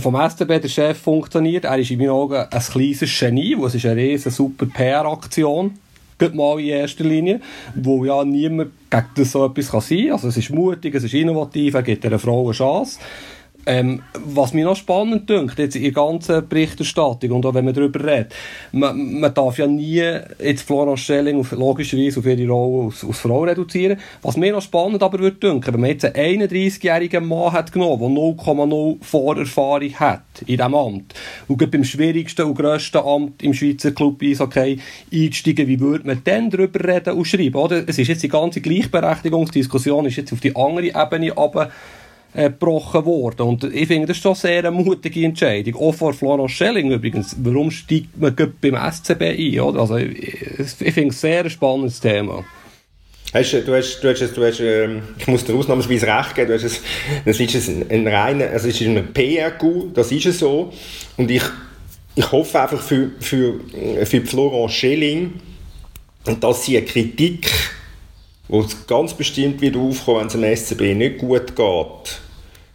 [0.00, 1.64] vom STB der Chef funktioniert.
[1.64, 5.72] Er ist in meinen Augen ein kleines Genie, es ist eine riesen super PR-Aktion
[6.16, 7.40] Geht mal in erster Linie,
[7.74, 10.12] wo ja niemand gegen das so etwas kann sein kann.
[10.12, 13.00] Also es ist mutig, es ist innovativ, er gibt einer Frau eine Chance.
[13.66, 17.72] Ähm, was mir noch spannend dünkt, jetzt in der ganzen Berichterstattung und auch wenn man
[17.72, 18.34] darüber redet,
[18.72, 20.02] man, man darf ja nie
[20.42, 23.98] jetzt Florence Schelling auf, logischerweise auf ihre Rolle als, als Frau reduzieren.
[24.22, 28.00] Was mir noch spannend aber würde dünken, wenn man jetzt einen 31-jährigen Mann hat genommen,
[28.00, 31.14] der 0,0 Vorerfahrung hat in diesem Amt
[31.48, 34.78] und beim schwierigsten und grössten Amt im Schweizer Club Eishockey
[35.12, 37.56] einsteigen, wie würde man dann darüber reden und schreiben?
[37.56, 37.88] Oder?
[37.88, 41.70] Es ist jetzt die ganze Gleichberechtigungsdiskussion ist jetzt auf die andere Ebene aber
[42.34, 43.42] äh, gebrochen worden.
[43.42, 45.76] Und ich finde, das ist schon sehr eine mutige Entscheidung.
[45.76, 47.36] Auch vor Florence Schelling übrigens.
[47.38, 49.60] Warum steigt man beim SCB ein?
[49.60, 49.80] Oder?
[49.80, 50.42] Also, ich,
[50.80, 52.44] ich finde es sehr ein spannendes Thema.
[53.32, 56.54] Hast, du hast, du hast, du hast, ähm, ich muss dir ausnahmsweise recht geben, du
[56.54, 56.80] hast es,
[57.24, 60.72] das ist ein, ein reiner, also es ist ein PR-Gu, das ist es so.
[61.16, 61.42] Und ich,
[62.14, 63.58] ich hoffe einfach für, für,
[64.06, 65.34] für Florence Schelling,
[66.40, 67.50] dass sie eine Kritik,
[68.48, 72.20] die ganz bestimmt wieder aufkommen, wenn es dem SCB nicht gut geht,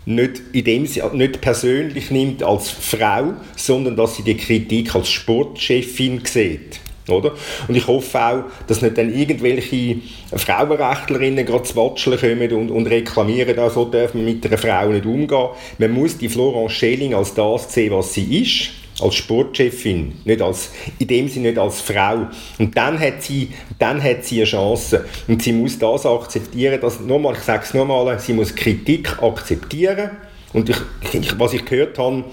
[0.10, 5.10] nicht, in dem sie, nicht persönlich nimmt als Frau, sondern dass sie die Kritik als
[5.10, 6.80] Sportchefin sieht.
[7.08, 7.34] Oder?
[7.68, 9.98] Und ich hoffe auch, dass nicht dann irgendwelche
[10.36, 14.90] Frauenrechtlerinnen gerade zu Watscheln kommen und, und reklamieren, ah, so darf man mit einer Frau
[14.90, 15.50] nicht umgehen.
[15.78, 18.72] Man muss die Florence Schelling als das sehen, was sie ist
[19.02, 22.28] als Sportchefin, nicht als, in dem Sinne nicht als Frau.
[22.58, 25.06] Und dann hat sie, dann hat sie eine Chance.
[25.28, 30.12] Und sie muss das akzeptieren, dass, nochmal, ich sage es nochmal, sie muss Kritik akzeptieren.
[30.54, 30.78] Und ich,
[31.14, 32.24] ich, was ich gehört habe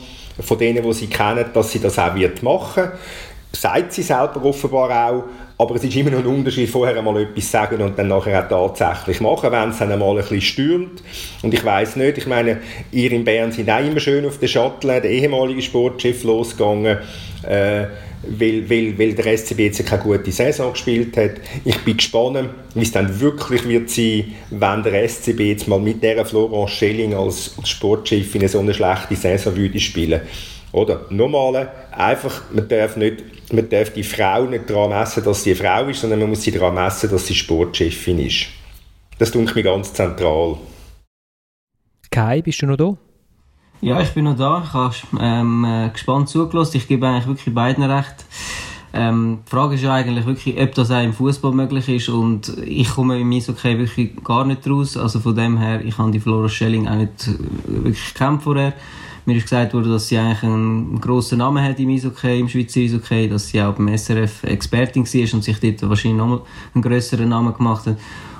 [0.40, 2.90] von denen, die sie kennen, dass sie das auch wird machen
[3.56, 5.24] sagt sie selber offenbar auch,
[5.58, 8.74] aber es ist immer noch ein Unterschied, vorher einmal etwas sagen und dann nachher auch
[8.74, 11.02] tatsächlich machen, wenn es dann einmal ein bisschen stürmt.
[11.42, 12.58] Und ich weiß nicht, ich meine,
[12.92, 16.98] ihr in Bern sind auch immer schön auf den Shuttle, der ehemalige Sportchef, losgegangen,
[17.42, 17.86] äh,
[18.28, 21.32] weil, weil, weil der SCB jetzt keine gute Saison gespielt hat.
[21.64, 26.02] Ich bin gespannt, wie es dann wirklich wird sein, wenn der SCB jetzt mal mit
[26.02, 30.20] der Florence Schelling als Sportchef in so eine schlechte Saison würde spielen.
[30.72, 33.22] Oder nochmal, einfach, man darf nicht
[33.52, 36.42] man darf die Frau nicht daran messen, dass sie eine Frau ist, sondern man muss
[36.42, 38.46] sie daran messen, dass sie Sportchefin ist.
[39.18, 40.56] Das ich mir ganz zentral.
[42.10, 42.96] Kai, bist du noch da?
[43.80, 44.62] Ja, ich bin noch da.
[44.64, 46.78] Ich habe ähm, äh, gespannt zugelassen.
[46.78, 48.24] Ich gebe eigentlich wirklich beiden recht.
[48.92, 52.56] Ähm, die Frage ist ja eigentlich wirklich, ob das auch im Fußball möglich ist und
[52.64, 54.96] ich komme im Eishockey wirklich gar nicht raus.
[54.96, 57.28] Also von dem her, ich habe die Flora Schelling auch nicht
[57.66, 58.72] wirklich gekämpft vorher.
[59.28, 62.78] Mir ist gesagt worden, dass sie eigentlich einen grossen Namen hat im Eishockey, im Schweizer
[62.78, 67.28] Eishockey, dass sie auch beim SRF Expertin war und sich dort wahrscheinlich noch einen grösseren
[67.28, 67.96] Namen gemacht hat.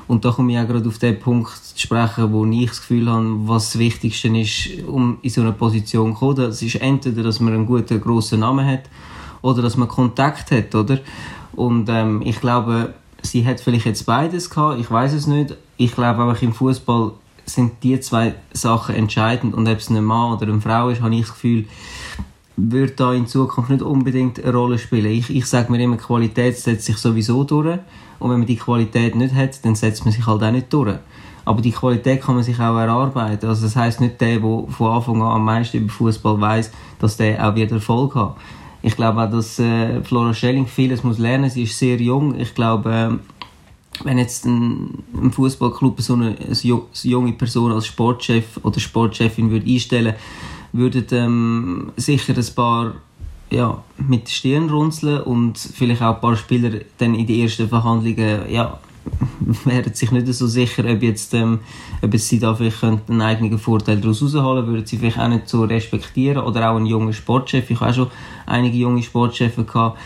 [0.07, 3.11] Und da komme ich auch gerade auf den Punkt zu sprechen, wo ich das Gefühl
[3.11, 6.37] habe, was das Wichtigste ist, um in so eine Position zu kommen.
[6.37, 8.84] Das ist entweder, dass man einen guten, grossen Namen hat
[9.43, 11.01] oder dass man Kontakt hat, oder?
[11.57, 15.57] Und ähm, ich glaube, sie hat vielleicht jetzt beides gehabt, ich weiß es nicht.
[15.78, 17.11] Ich glaube auch im Fußball
[17.47, 19.55] sind die zwei Sachen entscheidend.
[19.55, 21.64] Und ob es ein Mann oder eine Frau ist, habe ich das Gefühl,
[22.57, 25.07] wird da in Zukunft nicht unbedingt eine Rolle spielen.
[25.07, 27.78] Ich, ich sage mir immer, Qualität setzt sich sowieso durch.
[28.18, 30.97] Und wenn man die Qualität nicht hat, dann setzt man sich halt auch nicht durch.
[31.44, 33.47] Aber die Qualität kann man sich auch erarbeiten.
[33.47, 37.16] Also das heißt nicht der, der von Anfang an am meisten über Fußball weiß, dass
[37.18, 38.36] der auch wieder Erfolg hat.
[38.82, 41.51] Ich glaube auch, dass äh, Flora Schelling vieles muss lernen.
[41.51, 42.38] Sie ist sehr jung.
[42.38, 43.36] Ich glaube, äh,
[44.05, 49.70] wenn jetzt ein, ein Fußballclub so eine, eine, junge Person als Sportchef oder Sportchefin würde
[49.70, 50.14] einstellen
[50.72, 52.94] würde, würden ähm, sicher ein paar
[53.51, 57.68] ja, mit der Stirn runzeln und vielleicht auch ein paar Spieler dann in den ersten
[57.68, 58.78] Verhandlungen ja,
[59.64, 61.61] wären sich nicht so sicher, ob, jetzt, ähm,
[62.03, 65.64] ob sie da vielleicht einen eigenen Vorteil daraus herausholen würden sie vielleicht auch nicht so
[65.64, 68.11] respektieren oder auch ein junger Sportchef, ich habe auch schon
[68.47, 69.99] einige junge Sportchefs gehabt,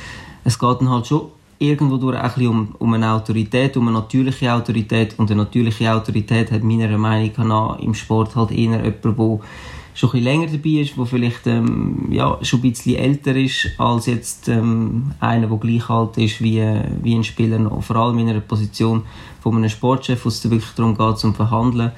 [0.44, 1.28] es geht dann halt schon
[1.60, 5.92] irgendwo durch ein bisschen um, um eine Autorität, um eine natürliche Autorität und eine natürliche
[5.92, 9.40] Autorität hat meiner Meinung nach im Sport halt eher jemand, der
[9.92, 14.06] schon ein länger dabei ist, der vielleicht ähm, ja, schon ein bisschen älter ist als
[14.06, 16.64] jetzt ähm, einer, der gleich alt ist wie,
[17.02, 17.82] wie ein Spieler noch.
[17.82, 19.02] Vor allem in einer Position
[19.40, 21.92] von einem Sportchef, wo es wirklich darum geht, zum Verhandeln.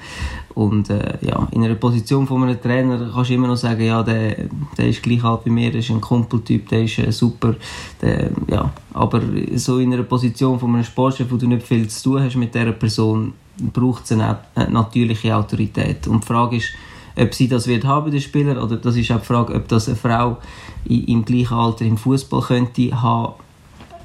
[0.53, 4.03] Und äh, ja, in einer Position von einem Trainer kannst du immer noch sagen, ja,
[4.03, 4.35] der,
[4.77, 7.55] der ist gleich alt wie mir, der ist ein Kumpeltyp, der ist äh, super.
[8.01, 8.71] Der, ja.
[8.93, 9.21] Aber
[9.55, 12.53] so in einer Position von einem Sportchef, wo du nicht viel zu tun hast mit
[12.53, 13.33] dieser Person,
[13.73, 16.07] braucht es eine, eine natürliche Autorität.
[16.07, 16.69] Und die Frage ist,
[17.15, 19.87] ob sie das wird haben, der Spieler, oder das ist auch die Frage, ob das
[19.87, 20.37] eine Frau
[20.85, 23.33] im gleichen Alter im Fußball könnte haben.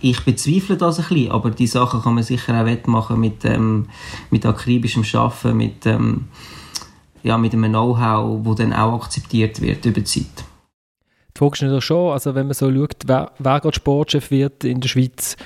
[0.00, 3.88] Ich bezweifle das ein bisschen, aber die Sachen kann man sicher auch wettmachen mit, ähm,
[4.30, 6.28] mit akribischem Schaffen, mit, ähm,
[7.22, 10.44] ja, mit einem Know-how, wo dann auch akzeptiert wird über die Zeit.
[11.34, 14.64] Die Frage ist natürlich schon, also wenn man so schaut, wer, wer gerade Sportchef wird
[14.64, 15.36] in der Schweiz,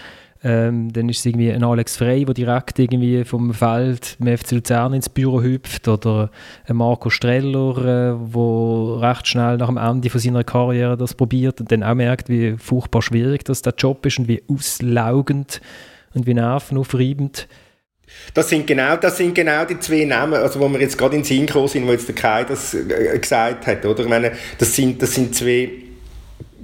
[0.45, 4.53] ähm, dann ist es irgendwie ein Alex Frey, der direkt irgendwie vom Feld im FC
[4.53, 6.31] Luzern ins Büro hüpft oder
[6.67, 11.71] ein Marco Streller, äh, recht schnell nach dem Ende von seiner Karriere das probiert und
[11.71, 15.61] dann auch merkt, wie furchtbar schwierig das der Job ist und wie auslaugend
[16.15, 17.47] und wie nervenaufreibend.
[18.35, 21.25] Das sind genau, das sind genau die zwei Namen, also wo wir jetzt gerade in
[21.25, 24.03] Sinn sind, wo jetzt der Kai das äh, gesagt hat, oder?
[24.03, 25.71] Ich meine, das sind, das sind zwei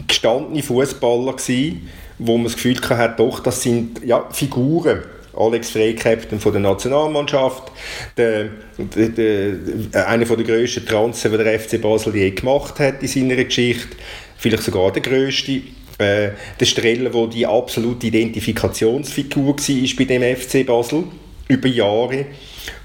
[0.06, 1.88] gestandene Fußballer gewesen,
[2.18, 5.02] wo man das Gefühl hat, doch, das sind ja, Figuren.
[5.36, 7.70] Alex Frey, Captain von der Nationalmannschaft,
[8.16, 13.08] der, der, der, einer der grössten Transfer, die der FC Basel je gemacht hat in
[13.08, 13.96] seiner Geschichte,
[14.36, 15.60] vielleicht sogar der grösste.
[15.98, 21.04] Äh, der Streller, der die absolute Identifikationsfigur war bei dem FC Basel
[21.48, 22.26] über Jahre.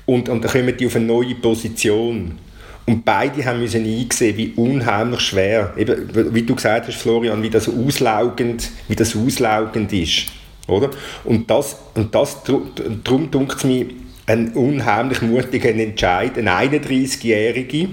[0.06, 2.40] Und, und dann kommen die auf eine neue Position.
[2.86, 7.50] Und beide haben müssen einsehen, wie unheimlich schwer, eben, wie du gesagt hast, Florian, wie
[7.50, 10.26] das auslaugend, wie das auslaugend ist.
[10.68, 10.90] Oder?
[11.24, 13.86] Und das, und das darum dunkt es mir
[14.26, 17.90] ein unheimlich mutiger Entscheid, eine 31-Jährige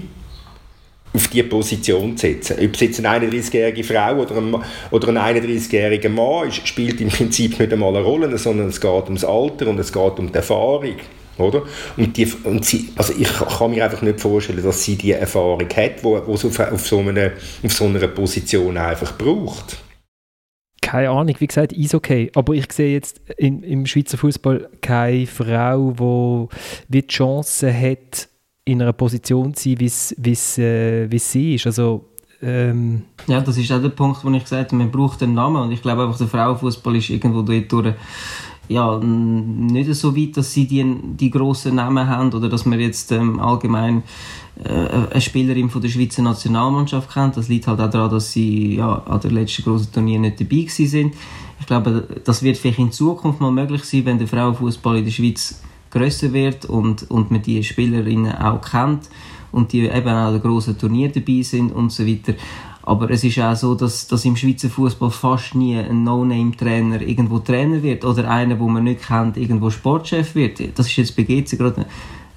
[1.13, 2.57] auf diese Position zu setzen.
[2.63, 4.55] Ob es jetzt eine 31-jährige Frau oder ein,
[4.91, 9.03] oder ein 31-jähriger Mann ist, spielt im Prinzip nicht einmal eine Rolle, sondern es geht
[9.05, 10.95] ums Alter und es geht um die Erfahrung.
[11.41, 11.63] Oder?
[11.97, 15.67] Und, die, und sie, also ich kann mir einfach nicht vorstellen, dass sie die Erfahrung
[15.75, 17.33] hat, wo, wo es auf, auf, so eine,
[17.63, 19.77] auf so einer Position einfach braucht.
[20.81, 22.31] Keine Ahnung, wie gesagt, ist okay.
[22.33, 26.49] Aber ich sehe jetzt in, im Schweizer Fußball keine Frau,
[26.89, 28.27] die die Chance hat,
[28.65, 31.65] in einer Position zu sein, wie äh, sie ist.
[31.67, 32.09] Also,
[32.41, 35.61] ähm ja, das ist auch der Punkt, wo ich gesagt habe, man braucht einen Namen.
[35.61, 37.93] Und ich glaube einfach, der Frauenfußball ist irgendwo dort durch
[38.71, 43.11] ja, nicht so weit, dass sie die, die grossen Namen haben oder dass man jetzt
[43.11, 44.03] ähm, allgemein
[44.63, 44.69] äh,
[45.11, 47.37] eine Spielerin von der Schweizer Nationalmannschaft kennt.
[47.37, 50.65] Das liegt halt auch daran, dass sie ja, an der letzten grossen Turnier nicht dabei
[50.67, 51.13] sind.
[51.59, 55.11] Ich glaube, das wird vielleicht in Zukunft mal möglich sein, wenn der Frauenfußball in der
[55.11, 55.61] Schweiz
[55.91, 59.09] grösser wird und, und man die Spielerinnen auch kennt
[59.51, 62.33] und die eben auch an den grossen Turnier dabei sind und so weiter.
[62.83, 67.39] Aber es ist auch so, dass, dass im Schweizer Fußball fast nie ein No-Name-Trainer irgendwo
[67.39, 70.77] Trainer wird oder einer, wo man nicht kennt, irgendwo Sportchef wird.
[70.77, 71.85] Das ist jetzt bei GC gerade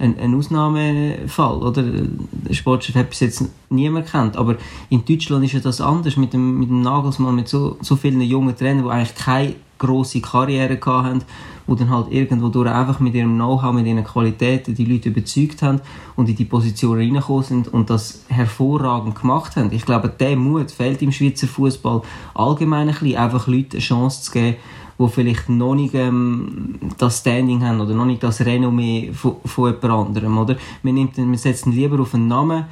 [0.05, 1.83] ein, ein Ausnahmefall, oder?
[1.83, 4.37] Der Sportchef hat bis jetzt niemand kennt.
[4.37, 4.57] Aber
[4.91, 8.21] in Deutschland ist ja das anders mit dem, mit dem Nagelsmann, mit so, so vielen
[8.21, 11.25] jungen Trainern, die eigentlich keine grosse Karriere hatten
[11.67, 15.63] die dann halt irgendwo durch einfach mit ihrem Know-how, mit ihren Qualitäten die Leute überzeugt
[15.63, 15.81] haben
[16.17, 19.73] und in die Position reingekommen sind und das hervorragend gemacht haben.
[19.73, 22.03] Ich glaube, der Mut fehlt im Schweizer Fußball
[22.35, 24.57] allgemein ein bisschen, einfach Leuten eine Chance zu geben,
[24.99, 29.73] die vielleicht noch nicht ähm, das Standing haben oder noch nicht das Renommee von, von
[29.73, 30.39] jemand anderem.
[30.39, 30.57] Oder?
[30.83, 32.65] Man, nimmt, man setzt ihn lieber auf einen Namen,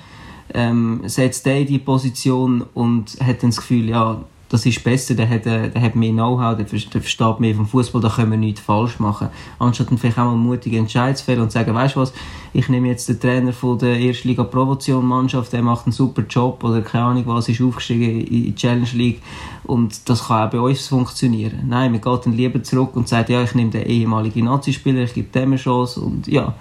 [0.55, 4.23] ähm, setzt den in die Position und hat dann das Gefühl, ja,
[4.53, 8.03] das ist besser, der hat, äh, der hat mehr Know-how, der, versteht mehr vom Fußball,
[8.03, 9.29] da können wir nichts falsch machen.
[9.59, 12.13] Anstatt dann vielleicht auch mal mutige Entscheid zu fällen und zu sagen, weißt du was,
[12.53, 16.63] ich nehme jetzt den Trainer von der Erstliga Promotion Mannschaft, der macht einen super Job
[16.65, 19.23] oder keine Ahnung was, ist aufgestiegen in die Challenge League
[19.65, 21.65] und das kann auch bei uns funktionieren.
[21.67, 25.15] Nein, man geht dann lieber zurück und sagt, ja, ich nehme den ehemaligen Nazi-Spieler, ich
[25.15, 26.55] gebe dem eine Chance und ja,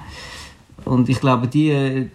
[0.86, 2.10] und ich glaube, die,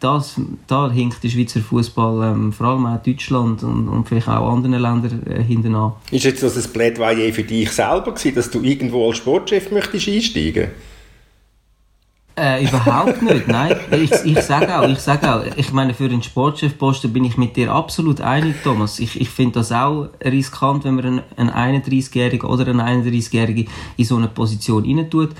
[0.00, 4.52] das, da hinkt der Schweizer Fußball ähm, vor allem auch Deutschland und, und vielleicht auch
[4.52, 5.92] anderen Ländern äh, hinten an.
[6.10, 10.08] Ist jetzt das ein Plädoyer für dich selber gewesen, dass du irgendwo als Sportchef möchtest
[10.08, 10.68] einsteigen
[12.38, 13.74] äh, überhaupt nicht, nein.
[13.90, 17.56] Ich, ich sage auch, ich sage auch, ich meine, für einen Sportchefposten bin ich mit
[17.56, 19.00] dir absolut einig, Thomas.
[19.00, 21.04] Ich, ich finde das auch riskant, wenn man
[21.36, 25.30] einen, einen 31-Jährigen oder einen 31-Jährigen in so eine Position reintut.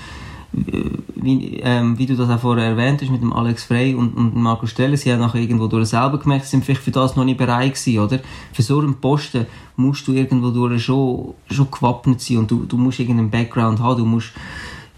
[0.51, 4.35] Wie, ähm, wie du das auch vorher erwähnt hast mit dem Alex Frey und, und
[4.35, 7.25] Marco Stelle, sie haben nachher irgendwo durch selber gemerkt, sie sind vielleicht für das noch
[7.25, 8.19] nicht bereit gewesen, oder?
[8.53, 9.45] Für so einen Posten
[9.75, 13.99] musst du irgendwo durch schon, schon gewappnet sein und du, du musst irgendeinen Background haben,
[13.99, 14.31] du musst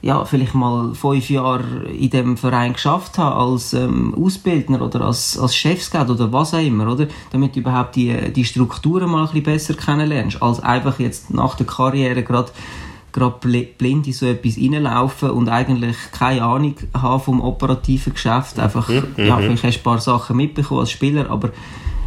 [0.02, 5.38] ja, vielleicht mal fünf Jahre in dem Verein geschafft haben, als ähm, Ausbildner oder als,
[5.38, 7.08] als Chefscout oder was auch immer, oder?
[7.32, 11.56] Damit du überhaupt die, die Strukturen mal ein bisschen besser kennenlernst, als einfach jetzt nach
[11.56, 12.52] der Karriere gerade
[13.12, 18.59] gerade blind in so etwas reinlaufen und eigentlich keine Ahnung haben vom operativen Geschäft.
[18.59, 19.03] Einfach, mhm.
[19.18, 19.57] ja, mhm.
[19.57, 21.51] vielleicht hast du ein paar Sachen mitbekommen als Spieler, aber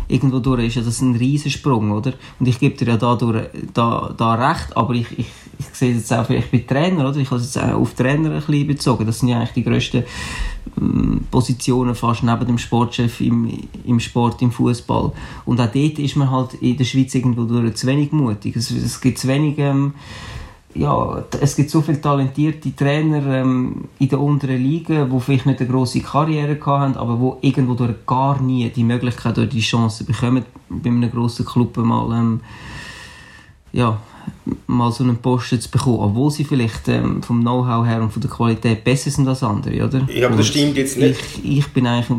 [0.09, 2.13] irgendwo durch ist ja das ein Riesensprung, oder?
[2.39, 5.93] Und ich gebe dir ja da, durch, da, da recht, aber ich, ich, ich sehe
[5.93, 7.19] es jetzt auch vielleicht bei Trainer, oder?
[7.19, 9.07] Ich habe es jetzt auch auf Trainer ein bisschen bezogen.
[9.07, 10.05] Das sind ja eigentlich die grössten
[10.81, 13.51] ähm, Positionen fast neben dem Sportchef im,
[13.85, 15.13] im Sport, im Fußball.
[15.45, 18.57] Und auch dort ist man halt in der Schweiz irgendwo durch zu wenig mutig.
[18.57, 19.95] Es, es gibt zu wenig, ähm,
[20.75, 25.61] ja, es gibt so viele talentierte Trainer ähm, in der unteren Liga, die vielleicht nicht
[25.61, 30.05] eine grosse Karriere haben, aber die irgendwo durch gar nie die Möglichkeit oder die Chance
[30.05, 32.41] bekommen, bei einem grossen Club mal, ähm,
[33.73, 34.01] ja,
[34.67, 38.23] mal so einen Posten zu bekommen, obwohl sie vielleicht ähm, vom Know-how her und von
[38.23, 40.07] der Qualität besser sind als andere, oder?
[40.13, 41.21] Ja, aber das stimmt jetzt nicht.
[41.43, 42.17] Ich, ich bin eigentlich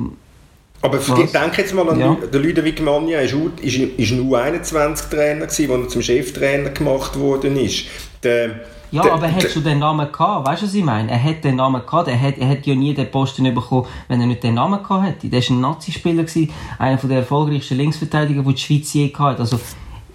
[0.81, 2.15] aber ich denke jetzt mal an ja.
[2.31, 7.85] den Ludovic Manja, ist, ist, ist ein U21-Trainer gewesen, der zum Cheftrainer gemacht worden ist.
[8.25, 8.49] Der,
[8.91, 10.47] ja, der, aber hättest du den Namen gehabt?
[10.47, 11.11] Weißt du, was ich meine?
[11.11, 12.07] Er hat den Namen gehabt.
[12.07, 15.05] Er hat, er hat ja nie den Posten bekommen, wenn er nicht den Namen gehabt
[15.05, 15.27] hätte.
[15.27, 16.25] Der war ein Nazi-Spieler,
[16.79, 19.41] einer der erfolgreichsten Linksverteidiger, die die Schweiz je hatte.
[19.41, 19.59] Also,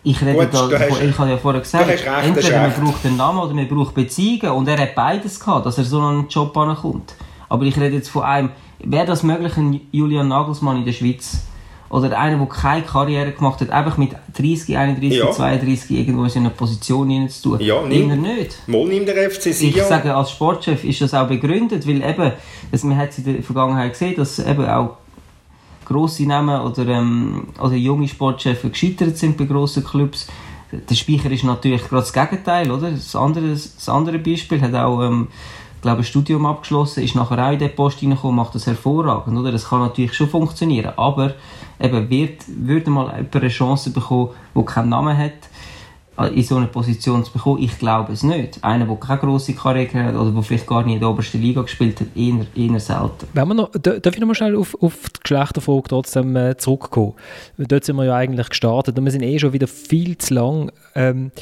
[0.02, 3.16] ich rede Gut, da, hast, ich habe ja vorher gesagt, recht, entweder man braucht den
[3.16, 4.52] Namen oder man braucht Beziehungen.
[4.52, 7.14] Und er hat beides gehabt, dass er so einen Job ankommt.
[7.50, 11.44] Aber ich rede jetzt von einem, wäre das möglich, ein Julian Nagelsmann in der Schweiz?
[11.90, 15.32] Oder einer, der keine Karriere gemacht hat, einfach mit 30, 31, ja.
[15.32, 17.60] 32 irgendwo in einer Position zu tun?
[17.60, 18.68] Ja, nimmt er nicht.
[18.68, 19.70] Mal nimmt der FC Sion.
[19.70, 22.32] Ich sage, als Sportchef ist das auch begründet, weil eben,
[22.70, 24.98] also man hat es in der Vergangenheit gesehen, dass eben auch
[25.84, 30.28] grosse Namen oder, ähm, oder junge Sportchefs gescheitert sind bei grossen Clubs.
[30.70, 32.92] Der Speicher ist natürlich gerade das Gegenteil, oder?
[32.92, 35.26] Das andere, das andere Beispiel hat auch ähm,
[35.82, 39.52] glaube, ein Studium abgeschlossen, ist nachher auch in den Post reingekommen, macht das hervorragend, oder?
[39.52, 41.34] Das kann natürlich schon funktionieren, aber
[41.80, 45.32] eben, wird, würde mal jemand eine Chance bekommen, der keinen Namen hat,
[46.20, 47.62] äh, in so eine Position zu bekommen?
[47.62, 48.62] Ich glaube es nicht.
[48.62, 51.62] Einer, der keine grosse Karriere hat oder der vielleicht gar nicht in der obersten Liga
[51.62, 53.26] gespielt hat, eher, eher selten.
[53.32, 57.14] Wenn wir noch, darf ich noch mal schnell auf, auf die Geschlechterfrage trotzdem äh, zurückkommen?
[57.56, 60.72] Dort sind wir ja eigentlich gestartet und wir sind eh schon wieder viel zu lang.
[60.94, 61.32] Ähm,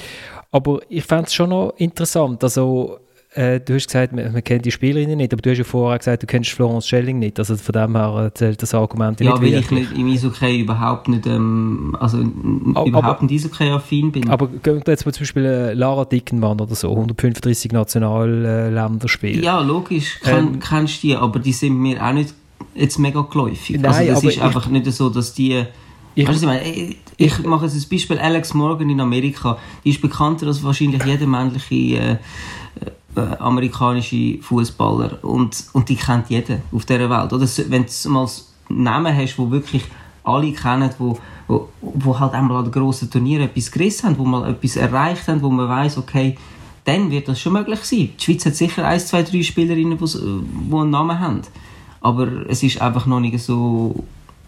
[0.50, 2.98] aber ich fände es schon noch interessant, also
[3.38, 5.98] äh, du hast gesagt, man, man, kennt die Spielerinnen nicht, aber du hast ja vorher
[5.98, 7.38] gesagt, du kennst Florence Schelling nicht.
[7.38, 11.06] Also von dem her zählt das Argument ja, nicht weil ich nicht im Eishockey überhaupt
[11.06, 12.18] nicht, ähm, also
[12.74, 14.28] aber, überhaupt nicht Eishockey-affin bin.
[14.28, 19.42] Aber gehen wir jetzt mal zum Beispiel äh, Lara Dickenmann oder so, 135 Nationalländerspiele.
[19.42, 22.34] Ja, logisch, ähm, kennst du die, aber die sind mir auch nicht
[22.74, 23.78] jetzt mega geläufig.
[23.78, 25.64] Nein, also das ist einfach ich, nicht so, dass die...
[26.16, 29.58] Ich, weißt du, ich, meine, ich, ich mache jetzt ein Beispiel, Alex Morgan in Amerika,
[29.84, 31.98] die ist bekannter als wahrscheinlich jeder männliche...
[31.98, 32.16] Äh,
[33.18, 37.32] amerikanische Fußballer und, und die kennt jeder auf dieser Welt.
[37.32, 38.28] Oder wenn du mal
[38.68, 39.84] Namen hast, wo wirklich
[40.24, 44.24] alle kennen, wo, wo, wo halt einmal an den grossen Turnieren etwas gerissen haben, wo
[44.24, 46.36] mal etwas erreicht haben, wo man weiß, okay,
[46.84, 48.10] dann wird das schon möglich sein.
[48.18, 51.42] Die Schweiz hat sicher ein, zwei, drei Spielerinnen, die einen Namen haben.
[52.00, 54.04] Aber es ist einfach noch nicht so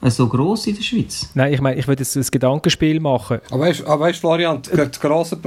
[0.08, 1.30] so gross in der Schweiz.
[1.34, 3.40] Nein, ich meine, ich würde jetzt ein Gedankenspiel machen.
[3.50, 5.38] Aber weißt du, Florian, das grosse,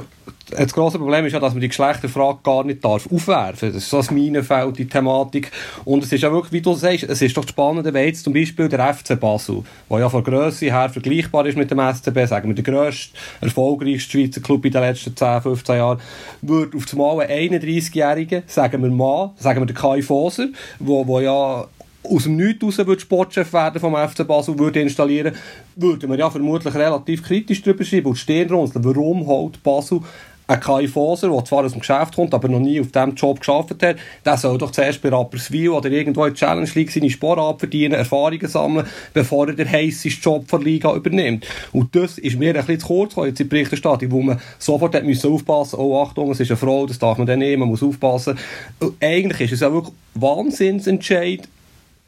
[0.49, 3.59] das grosse Problem ist ja, dass man die Geschlechterfrage gar nicht darf aufwerfen darf.
[3.59, 5.51] Das ist so ein Minenfeld, die Thematik.
[5.85, 8.33] Und es ist ja wirklich, wie du sagst, es ist doch spannend, wenn jetzt zum
[8.33, 12.49] Beispiel der FC Basel, der ja von Grösse her vergleichbar ist mit dem SCB, sagen
[12.49, 15.99] wir, der grösste, erfolgreichste Schweizer Club in den letzten 10, 15 Jahren,
[16.41, 21.19] würde auf einmal einen 31-Jährigen, sagen wir mal, sagen wir der Kai Foser, wo, wo
[21.19, 21.67] ja
[22.03, 25.33] aus dem Nichts raus Sportchef werden vom FC Basel würde installieren,
[25.75, 28.83] würde man ja vermutlich relativ kritisch darüber schreiben und stehen runzeln.
[28.83, 30.01] Warum holt Basel
[30.47, 33.39] ein Kai Foser, der zwar aus dem Geschäft kommt, aber noch nie auf diesem Job
[33.39, 37.09] geschafft hat, der soll doch zuerst bei Rapperswil oder irgendwo in der Challenge League seine
[37.09, 41.47] Sport verdienen, Erfahrungen sammeln, bevor er den heißesten Job der Liga übernimmt.
[41.71, 44.41] Und das ist mir ein bisschen zu kurz gekommen, jetzt in der Berichterstattung, wo man
[44.59, 47.61] sofort hat müssen aufpassen oh Achtung, es ist eine Frau, das darf man dann nehmen,
[47.61, 48.37] man muss aufpassen.
[48.79, 51.47] Und eigentlich ist es ja wirklich Wahnsinnsentscheid,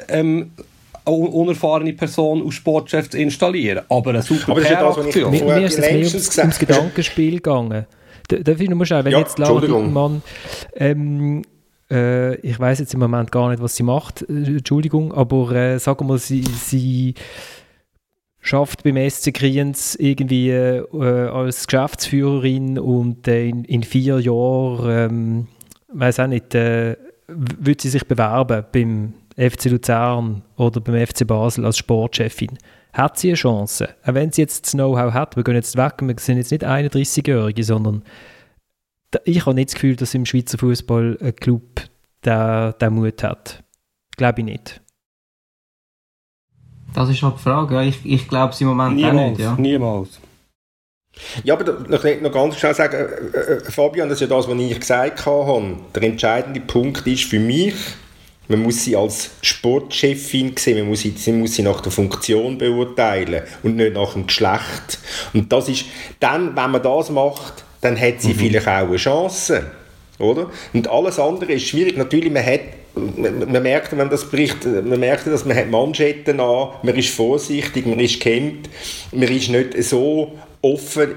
[0.09, 0.51] ähm,
[1.05, 3.85] eine unerfahrene Person als Sportchef zu installieren.
[3.89, 5.97] Aber eine super Aber das ist ja das, was ich Mir, mir ist es mehr
[5.97, 7.85] ums, ums Gedankenspiel gegangen.
[8.27, 9.81] Darf ich nur schnell, wenn Ja, jetzt Entschuldigung.
[9.83, 10.21] Dickenmann,
[10.75, 11.43] ähm,
[11.91, 15.79] äh, ich weiß jetzt im Moment gar nicht, was sie macht, äh, Entschuldigung, aber äh,
[15.79, 17.13] sagen wir mal, sie, sie
[18.39, 25.47] schafft beim SC Kriens irgendwie äh, als Geschäftsführerin und äh, in, in vier Jahren, ähm,
[25.89, 26.95] weiß auch nicht, äh,
[27.27, 32.57] würde sie sich bewerben beim FC Luzern oder beim FC Basel als Sportchefin.
[32.95, 33.89] Hat sie eine Chance?
[34.05, 36.63] Auch wenn sie jetzt das Know-how hat, wir gehen jetzt weg, wir sind jetzt nicht
[36.63, 38.03] 31-Jährige, sondern
[39.25, 41.81] ich habe nicht das Gefühl, dass im Schweizer Fußball ein Club
[42.25, 43.63] den Mut hat.
[44.15, 44.81] Glaube ich nicht.
[46.93, 47.83] Das ist noch die Frage.
[47.83, 49.29] Ich ich glaube es im Moment auch Niemals.
[49.37, 49.39] nicht.
[49.41, 49.55] Ja.
[49.57, 50.19] Niemals.
[51.43, 54.47] Ja, aber da, ich noch ganz schnell sagen, äh, äh, Fabian, das ist ja das,
[54.47, 55.77] was ich gesagt habe.
[55.93, 57.75] Der entscheidende Punkt ist für mich,
[58.47, 62.57] man muss sie als Sportchefin sehen, man muss sie, sie muss sie nach der Funktion
[62.57, 64.99] beurteilen und nicht nach dem Geschlecht.
[65.33, 65.85] Und das ist,
[66.19, 69.65] dann, wenn man das macht, dann hat sie vielleicht auch eine Chance.
[70.17, 70.49] Oder?
[70.73, 71.97] Und alles andere ist schwierig.
[71.97, 72.61] Natürlich, man hat
[72.95, 76.95] man, man merkt, wenn man das bricht, man merkt, dass man hat Manschetten an, man
[76.95, 78.69] ist vorsichtig, man ist gehemmt,
[79.11, 80.33] man ist nicht so
[80.65, 81.15] offen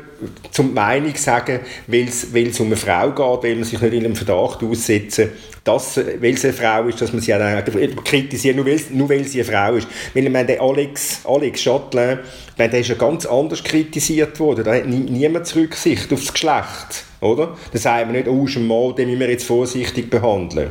[0.51, 4.15] zum Meinung sagen, weil es um eine Frau geht, weil man sich nicht in einem
[4.15, 5.31] Verdacht aussetzen,
[5.65, 7.65] dass, weil es eine Frau ist, dass man sie auch
[8.05, 9.89] kritisiert, nur weil, nur weil sie eine Frau ist.
[10.15, 12.19] Weil ich meine, der Alex, Alex Chatelain,
[12.57, 16.33] meine, der ist ja ganz anders kritisiert worden, da hat nie, niemand Rücksicht auf das
[16.33, 17.57] Geschlecht, oder?
[17.73, 20.71] Da sagen wir nicht, oh, schon mal, den müssen wir jetzt vorsichtig behandeln.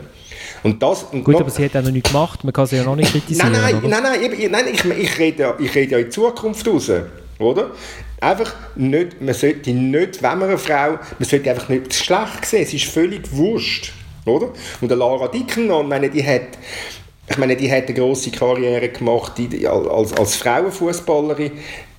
[0.64, 2.78] Und das, und Gut, noch- aber sie hat auch noch nichts gemacht, man kann sie
[2.78, 3.52] ja noch nicht kritisieren.
[3.52, 6.68] Nein, nein, nein, nein, ich, nein ich, ich, rede ja, ich rede ja in Zukunft
[6.68, 6.92] raus,
[7.40, 7.72] oder?
[8.20, 12.64] Einfach nicht, man sollte nicht, wenn man eine Frau, man sollte einfach nicht das sehen,
[12.64, 13.94] es ist völlig wurscht,
[14.26, 14.50] oder?
[14.82, 16.58] Und der Lara Dickenmann, meine, die hat,
[17.30, 21.52] ich meine, die hat eine grosse Karriere gemacht die, als, als Frauenfußballerin,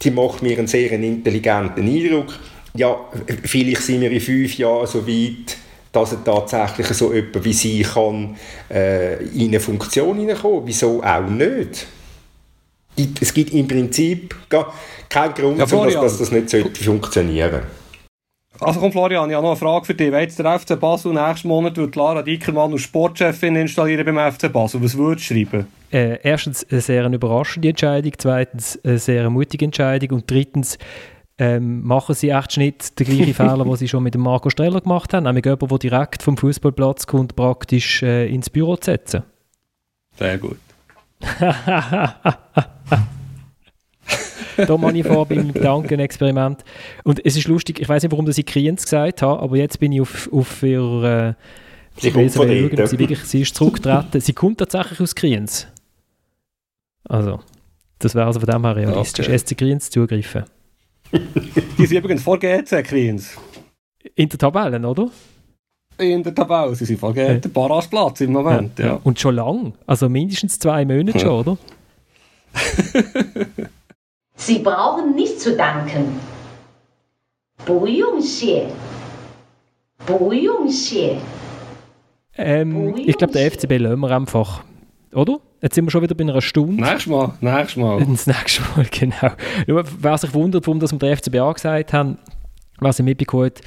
[0.03, 2.35] die macht mir einen sehr intelligenten Eindruck.
[2.75, 2.97] Ja,
[3.45, 5.57] vielleicht sind wir in fünf Jahren so weit,
[5.93, 8.37] dass er tatsächlich so jemand wie sie kann
[8.71, 10.63] äh, in eine Funktion hineinkommen.
[10.67, 11.87] Wieso auch nicht?
[13.21, 14.73] Es gibt im Prinzip gar
[15.09, 16.03] keinen Grund, Ja, Florian.
[16.03, 17.63] dass das nicht sollte funktionieren
[18.61, 20.11] Also komm Florian, ich habe noch eine Frage für dich.
[20.11, 24.53] Wenn jetzt der FC Basel nächsten Monat wird Lara Dickermann als Sportchefin installieren beim FC
[24.53, 25.67] Basel, was würdest du schreiben?
[25.91, 30.77] äh, erstens eine sehr eine überraschende Entscheidung, zweitens eine sehr mutige Entscheidung und drittens
[31.39, 34.81] ähm, machen sie echt nicht den gleichen Fehler, den sie schon mit dem Marco Streller
[34.81, 39.23] gemacht haben, nämlich jemand, der direkt vom Fußballplatz kommt, praktisch äh, ins Büro zu setzen.
[40.19, 40.59] Sehr gut.
[44.67, 46.65] da mache ich vor beim Gedankenexperiment.
[47.05, 49.79] Und es ist lustig, ich weiß nicht, warum das ich Kriens gesagt habe, aber jetzt
[49.81, 51.35] bin ich auf, auf ihr...
[51.37, 51.43] Äh,
[52.01, 54.21] Sie kommt von schauen, sie, wirklich, sie ist zurückgetreten.
[54.21, 55.67] sie kommt tatsächlich aus Kriens.
[57.05, 57.41] Also,
[57.99, 59.27] das wäre also von dem her realistisch.
[59.27, 59.39] Okay.
[59.39, 60.45] SC Kriens zugreifen.
[61.13, 63.37] Die sind übrigens vor GC Kriens.
[64.15, 65.11] In der Tabelle, oder?
[65.99, 66.75] In der Tabelle.
[66.75, 67.43] Sie sind vor GC.
[67.43, 69.01] Der Barrageplatz im Moment, ja.
[69.03, 69.75] Und schon lang.
[69.87, 71.59] Also mindestens zwei Monate schon, oder?
[74.38, 76.20] Sie brauchen nicht zu danken.
[77.66, 78.68] 不用谢，
[80.06, 81.18] 不用谢。
[82.36, 84.64] Ähm, ich glaube, der FCB lassen wir einfach.
[85.14, 85.40] Oder?
[85.62, 86.84] Jetzt sind wir schon wieder bei einer Stunde.
[86.84, 88.00] Nächstes Mal, nächstes Mal.
[88.04, 89.32] Das nächste Mal, genau.
[89.68, 92.18] Nur, wer sich wundert, warum das wir den FCB angesagt haben,
[92.81, 93.61] was ich mitbekommen hat,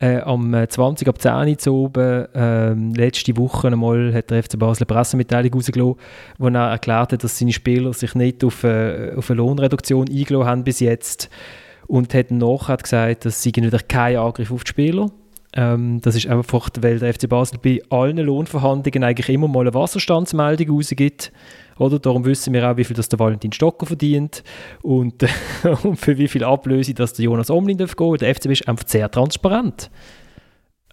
[0.00, 4.42] äh, am äh, 20 ab 10 Uhr zu oben, ähm, letzte Woche einmal hat der
[4.42, 5.96] FC Basel eine Pressemitteilung rausgelassen,
[6.38, 10.46] wo er erklärt hat, dass seine Spieler sich nicht auf, äh, auf eine Lohnreduktion eingeladen
[10.46, 11.30] haben bis jetzt
[11.86, 15.10] und hat nachher gesagt, dass sie wieder keinen Angriff auf die Spieler.
[15.54, 19.74] Ähm, das ist einfach, weil der FC Basel bei allen Lohnverhandlungen eigentlich immer mal eine
[19.74, 21.32] Wasserstandsmeldung rausgibt.
[21.78, 21.98] Oder?
[21.98, 24.42] Darum wissen wir auch, wie viel das der Valentin Stocker verdient
[24.82, 25.24] und,
[25.82, 28.16] und für wie viel Ablöse das der Jonas Omlin darf gehen.
[28.16, 29.90] Der FCB ist einfach sehr transparent.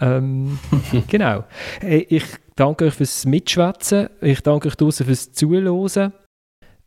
[0.01, 0.59] Ähm,
[1.07, 1.45] genau.
[1.81, 2.25] Ich
[2.55, 4.09] danke euch fürs Mitschwätzen.
[4.21, 6.13] Ich danke euch draußen fürs Zuhören.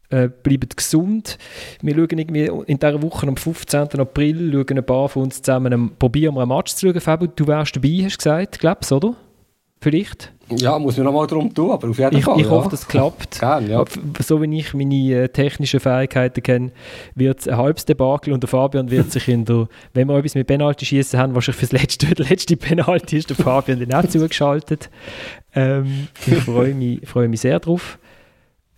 [0.09, 1.37] Äh, bleibt gesund.
[1.83, 3.99] Wir schauen irgendwie in dieser Woche am 15.
[3.99, 7.01] April schauen ein paar von uns zusammen, ähm, probieren wir einen Match zu schauen.
[7.01, 9.17] Fabio, du wärst dabei, hast du gesagt, glaubst oder?
[9.81, 10.33] Vielleicht?
[10.49, 12.39] Ja, muss mir noch mal darum tun, aber auf jeden Ich, Fall.
[12.39, 12.51] ich ja.
[12.51, 13.41] hoffe, das klappt.
[13.41, 13.85] Gerne, ja.
[14.25, 16.71] So wie ich meine äh, technischen Fähigkeiten kenne,
[17.15, 20.35] wird es ein halbes Debakel und der Fabian wird sich in der, wenn wir etwas
[20.35, 24.09] mit Penalty schießen haben, wahrscheinlich fürs letzte, der letzte Penalty ist der Fabian dann auch
[24.09, 24.89] zugeschaltet.
[25.55, 27.99] Ähm, ich freue mich, freue mich sehr drauf.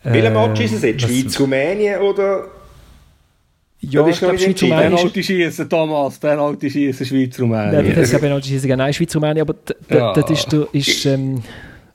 [0.02, 1.02] Welcher Ähm, Match ist es jetzt?
[1.02, 2.46] Schweiz, Rumänien oder?
[3.80, 4.62] Ja, Das ich ist glaube, nicht Schweiz.
[4.62, 6.18] Rumänien ist Penalty schießen, Thomas.
[6.18, 7.94] Penalty schießen, Schweiz, Nein, Rumänien.
[7.94, 9.54] das ist kein Penalty schießen, nein, Schweiz Rumänien, aber
[9.88, 10.12] Ja.
[10.14, 11.42] das ist, ist ähm,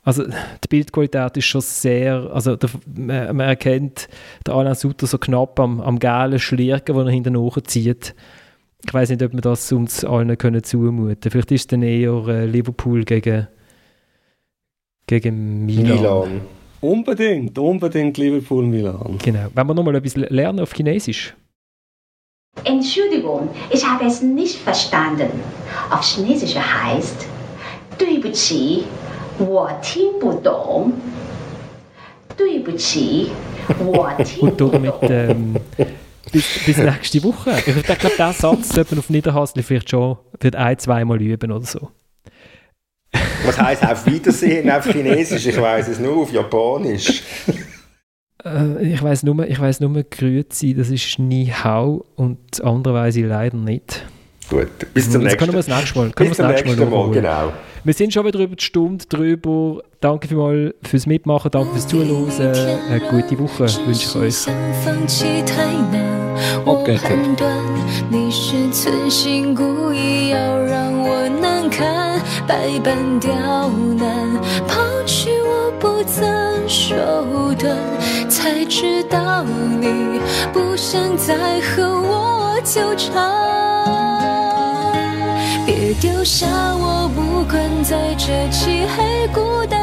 [0.06, 4.08] Also die Bildqualität ist schon sehr, also der, man, man, erkennt
[4.48, 8.16] den Alain Sutter so knapp am, am gelben Schlirken, den er hinten zieht.
[8.86, 12.28] Ich weiß nicht, ob man das uns allen können zumuten Vielleicht ist es dann eher
[12.28, 13.48] äh, Liverpool gegen,
[15.08, 15.96] gegen Milan.
[15.98, 16.42] Milan.
[16.82, 19.20] Unbedingt, unbedingt Liverpool-Milan.
[19.24, 19.48] Genau.
[19.54, 21.34] Wenn wir nochmal etwas lernen auf Chinesisch.
[22.65, 25.31] Entschuldigung, ich habe es nicht verstanden.
[25.91, 27.27] Auf Chinesisch heißt
[27.99, 28.85] 对不起，
[29.39, 30.93] 我听不懂。
[32.37, 33.31] 对不起，
[33.79, 34.71] 我听不懂。
[34.71, 35.57] Und damit ähm,
[36.31, 37.53] bis, bis nächste Woche.
[37.65, 41.65] Ich glaube, diesen Satz sollte man auf Niederhasli vielleicht schon für ein, zweimal üben oder
[41.65, 41.91] so.
[43.45, 45.47] Was heisst auf Wiedersehen auf Chinesisch?
[45.47, 47.23] Ich weiß es nur auf Japanisch.
[48.46, 53.58] Äh, ich weiß nur, ich weiß nur, Grüezi, das ist nie Hau und andererweise leider
[53.58, 54.06] nicht.
[54.50, 55.28] Gut, bis zum mhm.
[55.28, 57.54] nächsten Können wir es nächstes Mal, können bis zum nächsten Mal, mal genau.
[57.86, 59.84] Wir sind schon wieder über die Stunde drüber.
[60.00, 62.30] Danke vielmals fürs Mitmachen, danke fürs Zuhören.
[62.90, 64.48] Eine gute Woche wünsche ich euch.
[66.66, 66.98] Okay.
[67.00, 67.20] Okay.
[75.80, 76.96] 不曾手
[77.58, 77.78] 段，
[78.30, 80.20] 才知道你
[80.52, 83.14] 不想再和我纠缠。
[85.66, 89.83] 别丢下我，不管在这漆黑孤单。